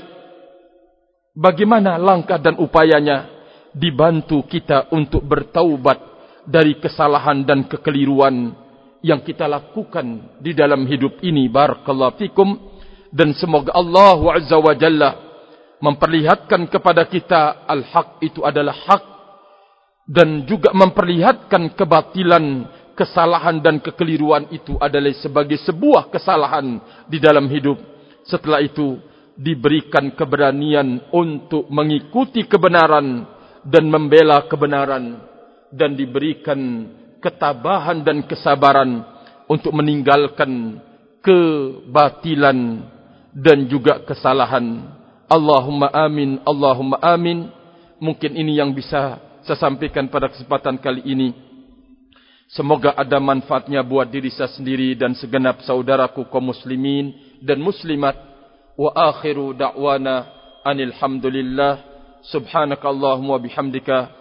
Bagaimana 1.36 2.00
langkah 2.00 2.40
dan 2.40 2.56
upayanya 2.60 3.28
dibantu 3.76 4.44
kita 4.48 4.92
untuk 4.96 5.24
bertaubat 5.28 6.11
dari 6.46 6.78
kesalahan 6.82 7.46
dan 7.46 7.70
kekeliruan 7.70 8.54
yang 9.02 9.22
kita 9.26 9.50
lakukan 9.50 10.38
di 10.42 10.54
dalam 10.54 10.86
hidup 10.86 11.22
ini. 11.26 11.50
Barakallahu 11.50 12.18
fikum. 12.22 12.50
Dan 13.12 13.36
semoga 13.36 13.76
Allah 13.76 14.40
azza 14.40 14.56
wa 14.56 14.72
jalla 14.72 15.12
memperlihatkan 15.84 16.70
kepada 16.72 17.04
kita 17.10 17.68
al-haq 17.68 18.24
itu 18.24 18.40
adalah 18.46 18.72
hak 18.72 19.04
dan 20.08 20.48
juga 20.48 20.72
memperlihatkan 20.72 21.76
kebatilan 21.76 22.70
kesalahan 22.96 23.60
dan 23.60 23.84
kekeliruan 23.84 24.48
itu 24.54 24.80
adalah 24.80 25.12
sebagai 25.20 25.60
sebuah 25.60 26.08
kesalahan 26.08 26.80
di 27.10 27.20
dalam 27.20 27.52
hidup. 27.52 27.76
Setelah 28.24 28.64
itu 28.64 28.96
diberikan 29.36 30.14
keberanian 30.14 31.10
untuk 31.12 31.68
mengikuti 31.68 32.46
kebenaran 32.46 33.26
dan 33.66 33.90
membela 33.90 34.46
kebenaran 34.46 35.31
dan 35.72 35.96
diberikan 35.96 36.88
ketabahan 37.24 38.04
dan 38.04 38.24
kesabaran 38.28 39.04
untuk 39.48 39.72
meninggalkan 39.76 40.80
kebatilan 41.24 42.88
dan 43.32 43.68
juga 43.72 44.04
kesalahan. 44.04 44.92
Allahumma 45.32 45.88
amin, 45.92 46.44
Allahumma 46.44 47.00
amin. 47.00 47.48
mungkin 48.02 48.34
ini 48.34 48.58
yang 48.58 48.74
bisa 48.74 49.22
saya 49.46 49.58
sampaikan 49.62 50.10
pada 50.10 50.28
kesempatan 50.28 50.82
kali 50.82 51.06
ini. 51.06 51.38
Semoga 52.52 52.92
ada 52.98 53.16
manfaatnya 53.22 53.80
buat 53.86 54.12
diri 54.12 54.28
saya 54.34 54.52
sendiri 54.52 54.98
dan 54.98 55.16
segenap 55.16 55.64
saudaraku 55.64 56.28
kaum 56.28 56.52
muslimin 56.52 57.16
dan 57.40 57.62
muslimat. 57.64 58.18
Wa 58.76 59.14
akhiru 59.14 59.54
da'wana 59.56 60.28
anil 60.66 60.92
hamdulillah 60.98 61.80
subhanakallahumma 62.28 63.40
bihamdika 63.40 64.21